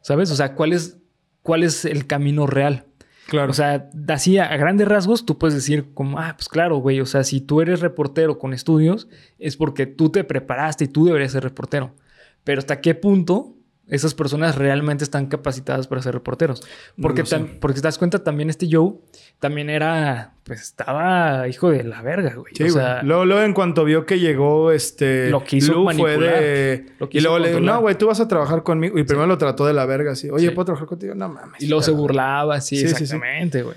[0.00, 0.30] ¿Sabes?
[0.30, 0.98] O sea, ¿cuál es,
[1.42, 2.84] cuál es el camino real?
[3.30, 3.52] Claro.
[3.52, 7.06] O sea, así a, grandes rasgos, tú puedes decir como, ah, pues claro, güey, o
[7.06, 9.06] sea, si tú eres reportero con estudios,
[9.38, 11.94] es porque tú te preparaste y tú deberías ser reportero.
[12.42, 13.54] Pero ¿hasta qué punto
[13.90, 16.62] esas personas realmente están capacitadas para ser reporteros?
[16.96, 18.94] No Porque, tam- porque te das cuenta, también este Joe
[19.38, 22.54] también era, pues estaba hijo de la verga, güey.
[22.54, 25.30] Sí, o sea, luego, luego, en cuanto vio que llegó este.
[25.30, 26.40] Lo quiso Lu, fue manipular.
[26.40, 26.86] de.
[26.98, 28.98] Lo y quiso luego le dijo, no, güey, tú vas a trabajar conmigo.
[28.98, 30.28] Y primero lo trató de la verga, así.
[30.30, 30.54] Oye, Sí.
[30.54, 31.14] ¿puedo trabajar contigo?
[31.14, 31.62] No mames.
[31.62, 33.02] y luego se burlaba, sí, Sí, sí, sí.
[33.04, 33.76] exactamente, güey.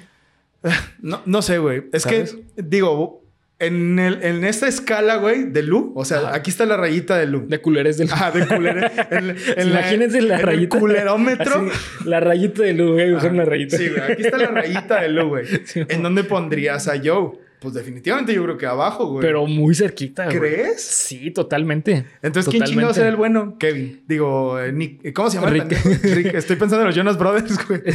[1.02, 1.86] No, no sé, güey.
[1.92, 2.34] Es ¿Sabes?
[2.56, 3.23] que, digo,
[3.60, 6.36] en, el, en esta escala, güey, de Lu, o sea, Ajá.
[6.36, 7.48] aquí está la rayita de Lu.
[7.48, 8.10] De culeres del...
[8.12, 8.82] Ah, de culero.
[9.12, 10.80] En, en Imagínense la en el rayita.
[10.80, 11.68] culerómetro.
[11.72, 13.78] Así, la rayita de luz, güey, usar una rayita.
[13.78, 14.12] Sí, güey.
[14.12, 15.46] Aquí está la rayita de Lu, güey.
[15.66, 17.32] Sí, ¿En dónde pondrías a Joe?
[17.60, 19.22] Pues definitivamente yo creo que abajo, güey.
[19.22, 20.38] Pero muy cerquita, güey.
[20.38, 20.82] ¿Crees?
[20.82, 22.06] Sí, totalmente.
[22.22, 23.58] Entonces, ¿quién chingados era el bueno?
[23.58, 24.04] Kevin.
[24.06, 25.14] Digo, eh, Nick.
[25.14, 25.48] ¿Cómo se llama?
[25.50, 26.04] el Rick.
[26.04, 26.34] Rick.
[26.34, 27.82] Estoy pensando en los Jonas Brothers, güey.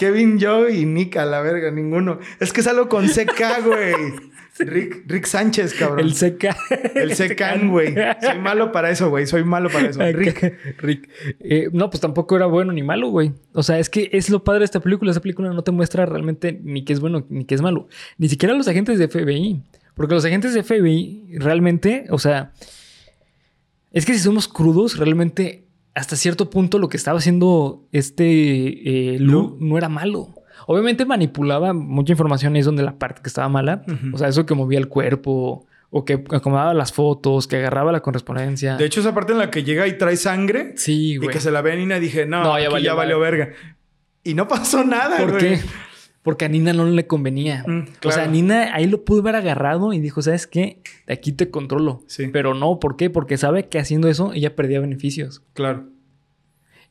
[0.00, 2.20] Kevin, Joe y Nick a la verga, ninguno.
[2.38, 3.94] Es que es algo con CK, güey.
[4.58, 6.00] Rick, Rick Sánchez, cabrón.
[6.00, 6.56] El seca.
[6.94, 7.94] El Secan, güey.
[8.22, 9.26] Soy malo para eso, güey.
[9.26, 10.00] Soy malo para eso.
[10.00, 10.56] Rick.
[10.78, 11.10] Rick.
[11.40, 13.34] Eh, no, pues tampoco era bueno ni malo, güey.
[13.52, 15.10] O sea, es que es lo padre de esta película.
[15.10, 17.86] Esta película no te muestra realmente ni qué es bueno ni qué es malo.
[18.16, 19.62] Ni siquiera los agentes de FBI.
[19.94, 22.52] Porque los agentes de FBI realmente, o sea,
[23.92, 29.18] es que si somos crudos, realmente hasta cierto punto lo que estaba haciendo este eh,
[29.18, 29.56] Lu Lu.
[29.60, 30.28] no era malo.
[30.66, 33.82] Obviamente manipulaba mucha información, ahí es donde la parte que estaba mala.
[34.12, 38.00] O sea, eso que movía el cuerpo, o que acomodaba las fotos, que agarraba la
[38.00, 38.76] correspondencia.
[38.76, 41.50] De hecho, esa parte en la que llega y trae sangre sí, y que se
[41.50, 43.50] la ve a Nina, dije, no, No, ya valió ya valió verga.
[44.22, 45.40] Y no pasó nada, ¿Por güey.
[45.56, 45.60] qué?
[46.22, 47.64] Porque a Nina no le convenía.
[47.66, 48.30] Mm, O sea, claro.
[48.30, 50.82] Nina ahí lo pudo haber agarrado y dijo, ¿sabes qué?
[51.06, 52.02] De aquí te controlo.
[52.08, 52.28] Sí.
[52.30, 53.08] Pero no, ¿por qué?
[53.08, 55.42] Porque sabe que haciendo eso ella perdía beneficios.
[55.54, 55.86] Claro.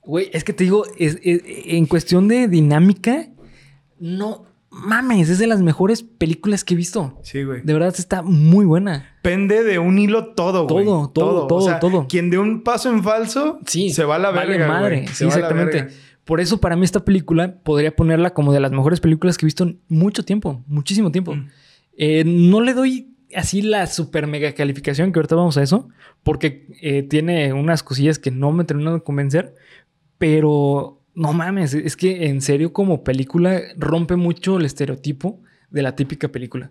[0.03, 3.27] Güey, es que te digo, es- es- en cuestión de dinámica,
[3.99, 7.19] no mames, es de las mejores películas que he visto.
[7.23, 7.61] Sí, güey.
[7.63, 9.17] De verdad está muy buena.
[9.21, 10.85] Pende de un hilo todo, güey.
[10.85, 12.07] Todo, todo, todo, O sea, todo.
[12.07, 13.91] Quien de un paso en falso Sí.
[13.91, 14.67] se va a la vale verga.
[14.67, 14.95] madre.
[15.01, 15.07] güey.
[15.09, 15.77] Se Sí, va a la exactamente.
[15.83, 15.93] verga.
[16.29, 19.47] Por eso para mí esta película podría ponerla como de las mejores películas que he
[19.47, 21.33] visto en mucho tiempo, muchísimo tiempo.
[21.33, 21.47] Mm.
[21.97, 25.89] Eh, no le doy así la super mega calificación, que ahorita vamos a eso,
[26.21, 29.55] porque eh, tiene unas cosillas que no me terminan de convencer,
[30.19, 35.95] pero no mames, es que en serio como película rompe mucho el estereotipo de la
[35.95, 36.69] típica película.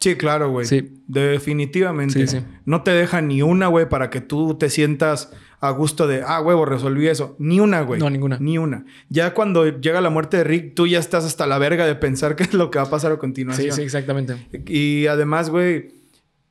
[0.00, 0.66] Sí, claro, güey.
[0.66, 1.02] Sí.
[1.06, 2.26] Definitivamente.
[2.26, 2.44] Sí, sí.
[2.66, 5.32] No te deja ni una, güey, para que tú te sientas
[5.66, 7.36] a gusto de, ah, huevo, resolví eso.
[7.38, 8.00] Ni una, güey.
[8.00, 8.38] No, ninguna.
[8.40, 8.84] Ni una.
[9.08, 12.36] Ya cuando llega la muerte de Rick, tú ya estás hasta la verga de pensar
[12.36, 13.70] qué es lo que va a pasar a continuación.
[13.70, 14.36] Sí, sí, exactamente.
[14.66, 15.94] Y además, güey,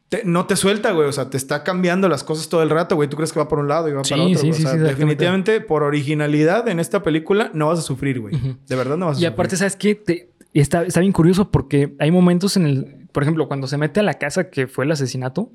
[0.09, 1.07] te- no te suelta, güey.
[1.07, 3.09] O sea, te está cambiando las cosas todo el rato, güey.
[3.09, 4.39] Tú crees que va por un lado y va Sí, para otro.
[4.39, 8.35] sí, o sea, sí, definitivamente, por originalidad en esta película, no vas a sufrir, güey.
[8.67, 9.33] De verdad no vas a Y sufrir.
[9.33, 9.95] aparte, ¿sabes qué?
[9.95, 13.99] Te- está, está bien curioso porque hay momentos en el, por ejemplo, cuando se mete
[13.99, 15.51] a la casa que fue el asesinato,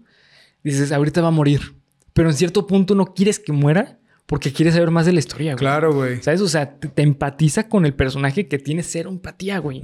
[0.65, 1.75] dices, ahorita va a morir.
[2.13, 5.53] Pero en cierto punto no quieres que muera porque quieres saber más de la historia,
[5.53, 5.59] güey.
[5.59, 6.23] Claro, güey.
[6.23, 6.41] ¿Sabes?
[6.41, 9.83] O sea, te, te empatiza con el personaje que tiene cero empatía, güey.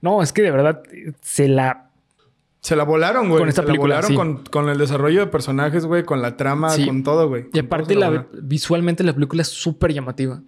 [0.00, 0.82] No, es que de verdad
[1.22, 1.90] se la...
[2.60, 3.40] Se la volaron, güey.
[3.40, 4.16] Con esta Se película, la volaron sí.
[4.16, 6.84] con, con el desarrollo de personajes, güey, con la trama, Sí.
[6.86, 7.46] con todo, güey.
[7.54, 10.42] Y aparte, la, visualmente la película es súper llamativa.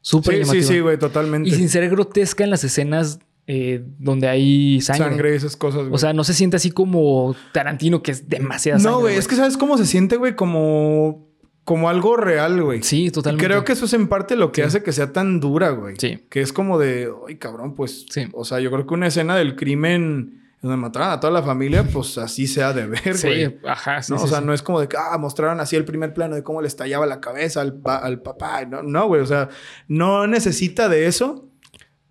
[0.00, 0.62] Súper Sí, llamativa.
[0.66, 1.48] sí, sí, güey, totalmente.
[1.48, 3.20] Y sin ser grotesca en las escenas
[3.50, 5.04] eh, donde hay sangre.
[5.08, 5.94] Sangre y esas cosas, güey.
[5.94, 8.92] O sea, no se siente así como Tarantino, que es demasiada sangre.
[8.92, 10.36] no, güey, es que ¿sabes cómo se siente, güey?
[10.36, 11.26] Como,
[11.64, 12.82] como algo real, güey.
[12.82, 13.46] Sí, Y totalmente.
[13.46, 14.66] creo que eso es en parte lo que Sí.
[14.66, 15.94] hace que sea tan dura, güey.
[15.98, 16.26] Sí.
[16.28, 18.04] Que es como de, ay, cabrón, pues.
[18.10, 18.26] Sí.
[18.34, 21.84] O sea, yo creo que una escena del crimen donde mataron a toda la familia,
[21.84, 23.46] pues así sea de ver, güey.
[23.46, 24.12] Sí, ajá, sí.
[24.12, 24.18] ¿no?
[24.18, 24.44] sí, o sea, sí.
[24.44, 27.06] no es como de que, ah, mostraron así el primer plano de cómo le estallaba
[27.06, 28.64] la cabeza al, pa- al papá.
[28.66, 29.22] No, no, güey.
[29.22, 29.48] O sea,
[29.86, 31.47] no necesita de eso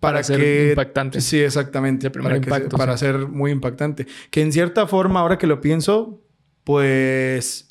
[0.00, 0.68] para, Para ser que...
[0.70, 1.20] impactante.
[1.20, 2.10] Sí, exactamente.
[2.10, 3.06] Para que impacto, para sí.
[3.06, 4.06] ser muy impactante.
[4.30, 6.22] Que en cierta forma, ahora que lo pienso,
[6.64, 7.64] pues...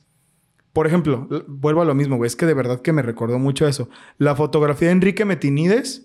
[0.73, 2.27] Por ejemplo, vuelvo a lo mismo, güey.
[2.27, 3.89] Es que de verdad que me recordó mucho eso.
[4.19, 6.03] La fotografía de Enrique Metinides,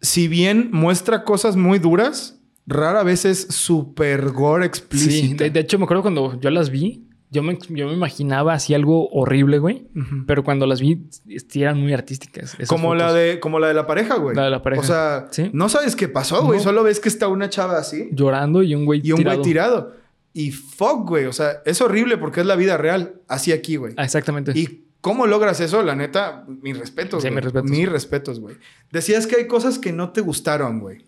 [0.00, 5.44] si bien muestra cosas muy duras, rara vez es súper gore Sí, explícita.
[5.44, 8.72] de, de hecho me acuerdo cuando yo las vi, yo me, yo me imaginaba así
[8.74, 9.86] algo horrible, güey.
[10.26, 11.06] Pero cuando las vi,
[11.48, 12.56] sí eran muy artísticas.
[12.66, 14.34] Como la, de, como la de la pareja, güey.
[14.34, 14.80] La de la pareja.
[14.80, 15.50] O sea, Sí.
[15.52, 16.58] no sabes qué pasó, güey.
[16.58, 16.64] No.
[16.64, 19.36] Solo ves que está una chava así Llorando y un güey y un tirado.
[19.38, 19.92] güey tirado.
[20.32, 21.26] Y fuck, güey.
[21.26, 23.20] O sea, es horrible porque es la vida real.
[23.28, 23.92] Así aquí, güey.
[23.96, 24.52] Ah, exactamente.
[24.54, 25.82] Y ¿Cómo logras eso?
[25.84, 27.22] La neta, mis respetos.
[27.22, 27.70] Sí, mis respetos.
[27.70, 28.56] Mis respetos, güey.
[28.90, 31.04] Decías que hay cosas que no te gustaron, güey.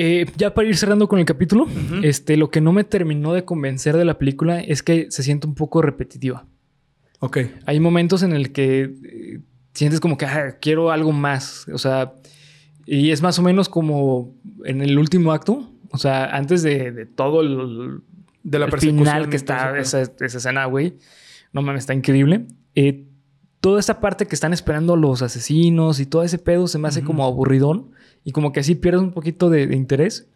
[0.00, 1.66] Eh, ya para ir cerrando con el capítulo,
[2.04, 5.48] este, lo que no me terminó de convencer de la película es que se siente
[5.48, 6.46] un poco repetitiva.
[7.18, 7.38] Ok.
[7.66, 9.40] Hay momentos en el que eh,
[9.74, 11.66] sientes como que "Ah, quiero algo más.
[11.72, 12.12] O sea,
[12.86, 15.68] y es más o menos como en el último acto.
[15.90, 17.98] O sea, antes de, de todo el,
[18.44, 19.04] De la el persecución.
[19.04, 20.94] final que está esa, esa escena, güey.
[21.52, 22.46] No mames, está increíble.
[22.76, 23.04] Eh,
[23.60, 26.86] toda esa parte que están esperando a los asesinos y todo ese pedo se me
[26.86, 27.90] hace como aburridón
[28.24, 30.28] y como que así pierdes un poquito de, de interés.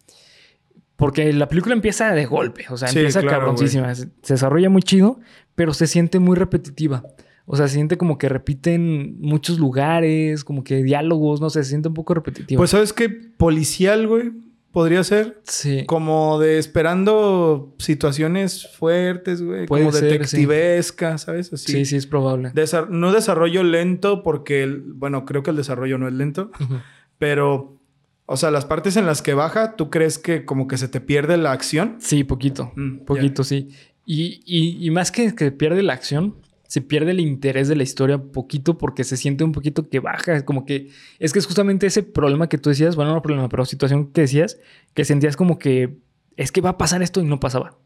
[0.95, 3.93] Porque la película empieza de golpe, o sea, Sí, empieza claro, cabroncísima.
[3.95, 5.19] Se, se desarrolla muy chido,
[5.55, 7.03] pero se siente muy repetitiva.
[7.45, 11.71] O sea, se siente como que repiten muchos lugares, como que diálogos, no sé, se
[11.71, 12.57] siente un poco repetitiva.
[12.57, 13.09] Pues, ¿sabes qué?
[13.09, 14.31] Policial, güey.
[14.71, 15.39] Podría ser.
[15.43, 15.83] sí.
[15.85, 19.67] Como de esperando situaciones fuertes, güey.
[19.67, 21.51] Como ser, detectivesca, ¿sabes?
[21.53, 21.71] Así.
[21.73, 22.51] Sí, sí, es probable.
[22.53, 26.77] Desa- no desarrollo lento porque, el- bueno, creo que el desarrollo no es lento, Ujú.
[27.23, 27.79] Pero,
[28.25, 30.99] o sea, las partes en las que baja, ¿tú crees que como que se te
[30.99, 31.95] pierde la acción?
[31.99, 32.73] Sí, poquito.
[32.75, 33.05] Mm.
[33.05, 33.69] Poquito, sí.
[34.05, 36.35] Y, y- y más que que pierde la acción,
[36.67, 40.33] se pierde el interés de la historia poquito porque se siente un poquito que baja.
[40.35, 40.89] Es como que.
[41.17, 44.19] Es que es justamente ese problema que tú decías, bueno, no problema, pero situación que
[44.21, 44.59] decías,
[44.93, 45.99] que sentías como que
[46.35, 47.77] es que va a pasar esto y no pasaba.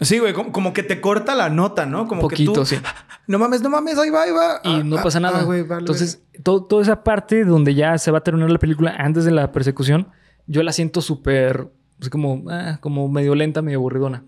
[0.00, 2.06] Sí, güey, como, como que te corta la nota, ¿no?
[2.06, 2.76] Como poquito, que tú, sí.
[3.26, 4.60] no mames, no mames, ahí va, ahí va.
[4.62, 5.40] Y Ah, no ah, pasa nada.
[5.40, 8.58] ah, güey, vale, Entonces, todo- toda esa parte donde ya se va a terminar la
[8.58, 10.08] película antes de la persecución,
[10.46, 11.68] yo la siento súper.
[11.98, 14.22] pues, como, ah, como medio lenta, medio aburridona.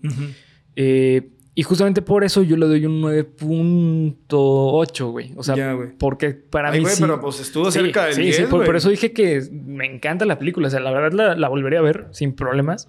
[0.75, 5.33] Eh, y justamente por eso yo le doy un 9.8, güey.
[5.35, 5.89] O sea, Ya, güey.
[5.97, 7.01] porque para Ay, mí güey, sí.
[7.01, 8.65] pero pues estuvo Sí, cerca del sí, 10, sí, por, güey.
[8.65, 10.67] por eso dije que me encanta la película.
[10.67, 12.87] O sea, la verdad la, la volvería a ver sin problemas.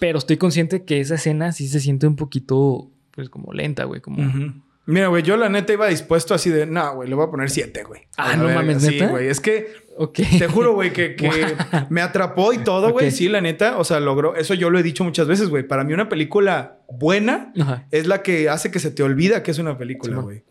[0.00, 4.00] Pero estoy consciente que esa escena sí se siente un poquito, pues, como lenta, güey.
[4.00, 4.62] Como...
[4.84, 7.50] Mira, güey, yo la neta iba dispuesto así de, no, güey, le voy a poner
[7.50, 8.02] 7, güey.
[8.16, 9.08] Ah, A no mames, Sí, ¿neta?
[9.10, 10.20] güey, es que Ok.
[10.38, 11.30] Te juro, güey, que, que
[11.90, 13.08] me atrapó y todo, güey.
[13.08, 13.12] Ok.
[13.12, 13.78] Sí, la neta.
[13.78, 14.36] O sea, logró.
[14.36, 15.66] Eso yo lo he dicho muchas veces, güey.
[15.66, 17.86] Para mí, una película buena Ajá.
[17.90, 20.44] es la que hace que se te olvida que es una película, güey.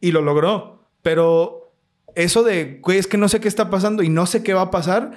[0.00, 0.88] Y lo logró.
[1.02, 1.74] Pero
[2.14, 4.62] eso de, güey, es que no sé qué está pasando y no sé qué va
[4.62, 5.12] a pasar.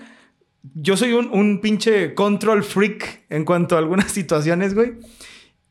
[0.74, 4.94] Yo soy un, un pinche control freak en cuanto a algunas situaciones, güey.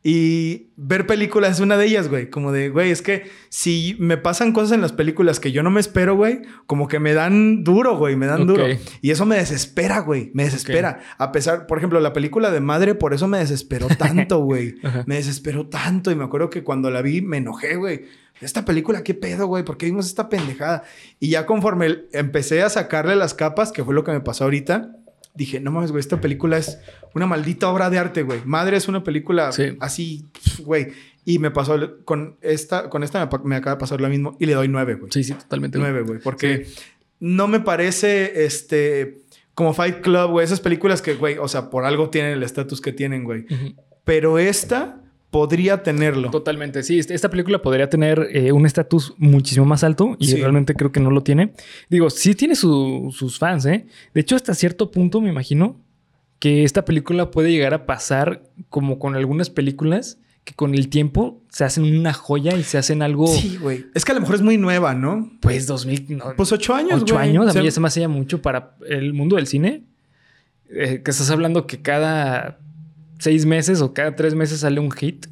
[0.09, 2.31] Y ver películas es una de ellas, güey.
[2.31, 5.71] Como de, güey, es que si me pasan cosas en las películas que yo no
[5.73, 8.67] me espero, güey, como que me dan duro, güey, me dan duro.
[9.03, 11.01] Y eso me desespera, güey, me desespera.
[11.19, 14.77] A pesar, por ejemplo, la película de Madre, por eso me desesperó tanto, güey.
[15.07, 18.05] Me desesperó tanto y me acuerdo que cuando la vi me enojé, güey.
[18.41, 19.65] Esta película, ¿qué pedo, güey?
[19.65, 20.85] ¿Por qué vimos esta pendejada?
[21.19, 24.95] Y ya conforme empecé a sacarle las capas, que fue lo que me pasó ahorita,
[25.37, 26.79] dije, no mames, güey, esta película es
[27.15, 28.41] una maldita obra de arte, güey.
[28.45, 29.77] Madre es una película Sí.
[29.81, 30.27] así,
[30.61, 30.93] güey.
[31.25, 34.55] Y me pasó con esta, con esta me, acaba de pasar lo mismo y le
[34.55, 35.11] doy nueve, güey.
[35.13, 35.79] Sí, sí, totalmente.
[35.79, 36.21] Nueve, güey.
[36.21, 36.67] Porque
[37.19, 39.23] no me parece, este,
[39.55, 40.45] como Fight Club, güey.
[40.45, 43.47] Esas películas que, güey, o sea, por algo tienen el estatus que tienen, güey.
[44.05, 45.01] Pero esta
[45.37, 46.31] podría tenerlo.
[46.31, 46.99] Totalmente, sí.
[46.99, 50.37] este- Esta película podría tener eh, un estatus muchísimo más alto y Sí.
[50.37, 51.53] realmente creo que no lo tiene.
[51.91, 53.85] Digo, sí tiene su- sus fans, ¿eh?
[54.15, 55.79] De hecho, hasta cierto punto me imagino
[56.39, 61.43] que esta película puede llegar a pasar como con algunas películas que con el tiempo
[61.51, 63.85] se hacen una joya y se hacen algo, Sí, güey.
[63.95, 65.33] Es que a lo mejor es muy nueva, ¿no?
[65.43, 67.29] pues 2000, no, Pues ocho años, ocho güey.
[67.29, 67.47] años.
[67.47, 69.83] A O sea, mí ya se me hacía mucho para el mundo del cine.
[70.71, 72.59] Eh, que estás hablando que cada
[73.19, 75.27] seis meses o cada tres meses sale un hit.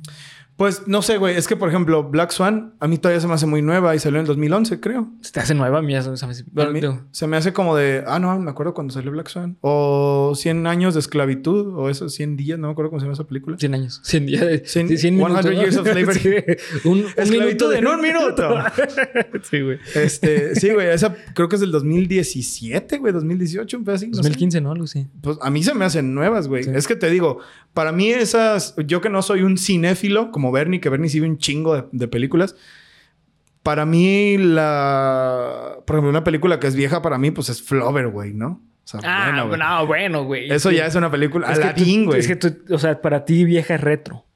[0.57, 1.37] Pues no sé, güey.
[1.37, 3.99] Es que, por ejemplo, Black Swan a mí todavía se me hace muy nueva y
[3.99, 5.09] salió en el 2011, creo.
[5.21, 6.81] Se te hace nueva, a mí se me hace- A mí-
[7.11, 9.57] se me hace como de, ah, no, me acuerdo cuando salió Black Swan.
[9.63, 13.15] O 100 años de esclavitud, o esos 100 días, no me acuerdo cómo se llama
[13.15, 13.57] esa película.
[13.59, 14.01] 100 años.
[14.05, 14.43] 100 días.
[14.43, 15.41] de- Cien- sí, 100 minutos.
[15.45, 16.21] 100 years of slavery.
[16.21, 18.55] Sí, un, un Esclavitud de- en un minuto.
[19.51, 19.79] sí, güey.
[19.95, 24.07] Este, sí, güey, esa creo que es del 2017, güey, 2018, un así.
[24.09, 24.19] no sé.
[24.23, 24.73] 2015, ¿no?
[24.73, 25.07] Algo así.
[25.21, 26.65] Pues a mí se me hacen nuevas, güey.
[26.65, 26.71] Sí.
[26.75, 27.39] Es que te digo,
[27.73, 31.29] para mí esas, yo que no soy un cinéfilo como Bernie, que Bernie sí ve
[31.29, 32.57] un chingo de, de películas.
[33.63, 38.09] Para mí la, por ejemplo, una película que es vieja para mí, pues es Flover,
[38.09, 38.63] güey, ¿no?
[38.85, 39.59] O sea, Ah, bueno, güey.
[39.61, 40.51] no, bueno, güey.
[40.53, 41.47] Eso ya es una película.
[41.51, 42.21] Es que tú- Aladdin, güey.
[42.21, 44.27] Es que tú, o sea, para ti vieja es retro.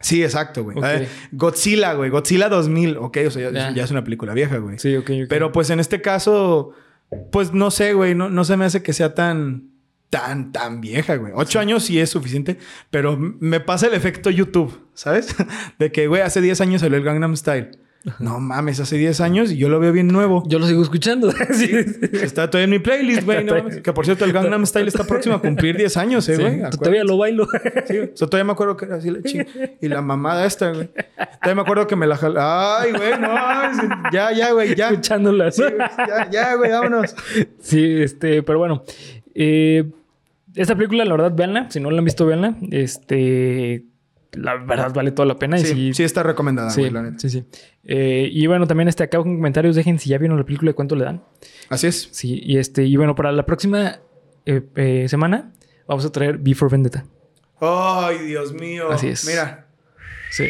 [0.00, 0.76] Sí, exacto, güey.
[0.76, 0.84] Ok.
[0.84, 2.10] Eh, Godzilla, güey.
[2.10, 2.96] Godzilla 2000.
[2.96, 3.70] Ok, o sea, ya, Ya.
[3.72, 4.80] ya es una película vieja, güey.
[4.80, 5.28] Sí, ok, ok.
[5.28, 6.72] Pero pues en este caso,
[7.30, 8.16] pues no sé, güey.
[8.16, 9.70] No, no se me hace que sea tan,
[10.12, 11.32] tan, tan vieja, güey.
[11.34, 12.58] Ocho años sí es suficiente,
[12.90, 15.34] pero me pasa el efecto YouTube, ¿sabes?
[15.78, 17.70] De que, güey, hace 10 años salió el Gangnam Style.
[18.18, 20.42] No mames, hace 10 años y yo lo veo bien nuevo.
[20.48, 21.32] Yo lo sigo escuchando.
[21.54, 21.70] sí.
[22.12, 23.42] Está todavía en mi playlist, güey.
[23.42, 26.42] no que por cierto, el Gangnam Style está próximo a cumplir 10 años, eh, Sí,
[26.42, 26.60] güey.
[26.68, 27.48] Todavía lo bailo.
[27.86, 29.46] Sí, o sea, todavía me acuerdo que era así la ching.
[29.80, 30.90] Y la mamada esta, güey.
[31.40, 32.36] Todavía me acuerdo que me la jal...
[32.38, 33.30] Ay, güey, no.
[34.12, 34.90] Ya, ya, güey, ya.
[34.90, 35.56] Escuchándolas.
[35.56, 35.62] Sí,
[36.06, 37.14] ya, ya, güey, vámonos.
[37.60, 38.84] Sí, este, pero bueno.
[39.34, 39.90] Eh,
[40.54, 41.70] esta película, la verdad, véanla.
[41.70, 42.56] Si no la han visto, véanla.
[42.70, 43.84] Este,
[44.32, 45.58] la verdad vale toda la pena.
[45.58, 47.18] y Sí, sí, está recomendada, sí, güey, la neta.
[47.18, 47.44] sí, sí.
[47.84, 50.74] Eh, y bueno, también este, acá con comentarios dejen si ya vieron la película y
[50.74, 51.22] cuánto le dan.
[51.68, 52.08] Así es.
[52.12, 53.98] Sí, y este, y bueno, para la próxima
[54.46, 55.52] eh, eh, semana
[55.86, 57.04] vamos a traer Before Vendetta.
[57.60, 58.90] Ay, Dios mío.
[58.90, 59.26] Así es.
[59.26, 59.66] Mira.
[60.30, 60.46] Sí.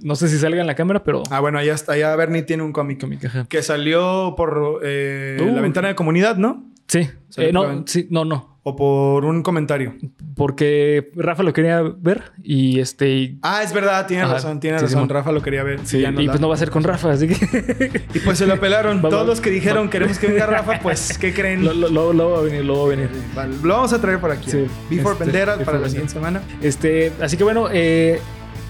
[0.00, 1.22] No sé si salga en la cámara, pero.
[1.30, 1.92] Ah, bueno, allá está.
[1.92, 3.00] Allá Bernie tiene un cómic.
[3.48, 5.46] Que salió por eh, Uh.
[5.54, 6.70] la ventana de comunidad, ¿no?
[6.88, 7.08] Sí.
[7.36, 8.51] Eh, no, sí, no, no.
[8.64, 9.94] O por un comentario.
[10.36, 13.10] Porque Rafa lo quería ver y este.
[13.10, 14.34] y- Ah, es verdad, tiene Ajá.
[14.34, 15.08] razón, tiene Sí, razón.
[15.08, 15.80] Rafa lo quería ver.
[15.84, 18.02] sí, ya y la- pues no va a ser con Rafa, así que.
[18.14, 18.98] Y pues se lo pelaron.
[19.04, 21.64] Va- Todos los que dijeron queremos que venga Rafa, pues, ¿qué creen?
[21.64, 23.08] lo, lo, lo- lo va a venir, lo va a venir.
[23.34, 24.48] Vale, Lo vamos a traer por aquí.
[24.50, 24.66] Sí.
[24.88, 26.40] Before Este, Before para la siguiente semana.
[26.62, 28.20] Este, así que bueno, eh,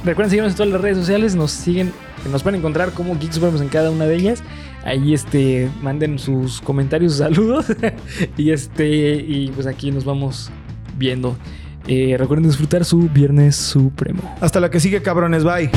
[0.04, 1.92] recuerden seguirnos en todas las redes sociales, nos siguen,
[2.30, 4.42] nos pueden encontrar como Geek Supremos en cada una de ellas.
[4.84, 7.66] Ahí este, manden sus comentarios, saludos.
[8.36, 10.50] y este, y pues aquí nos vamos
[10.96, 11.36] viendo.
[11.86, 14.22] Eh, recuerden disfrutar su Viernes Supremo.
[14.40, 15.44] Hasta la que sigue, cabrones.
[15.44, 15.70] Bye.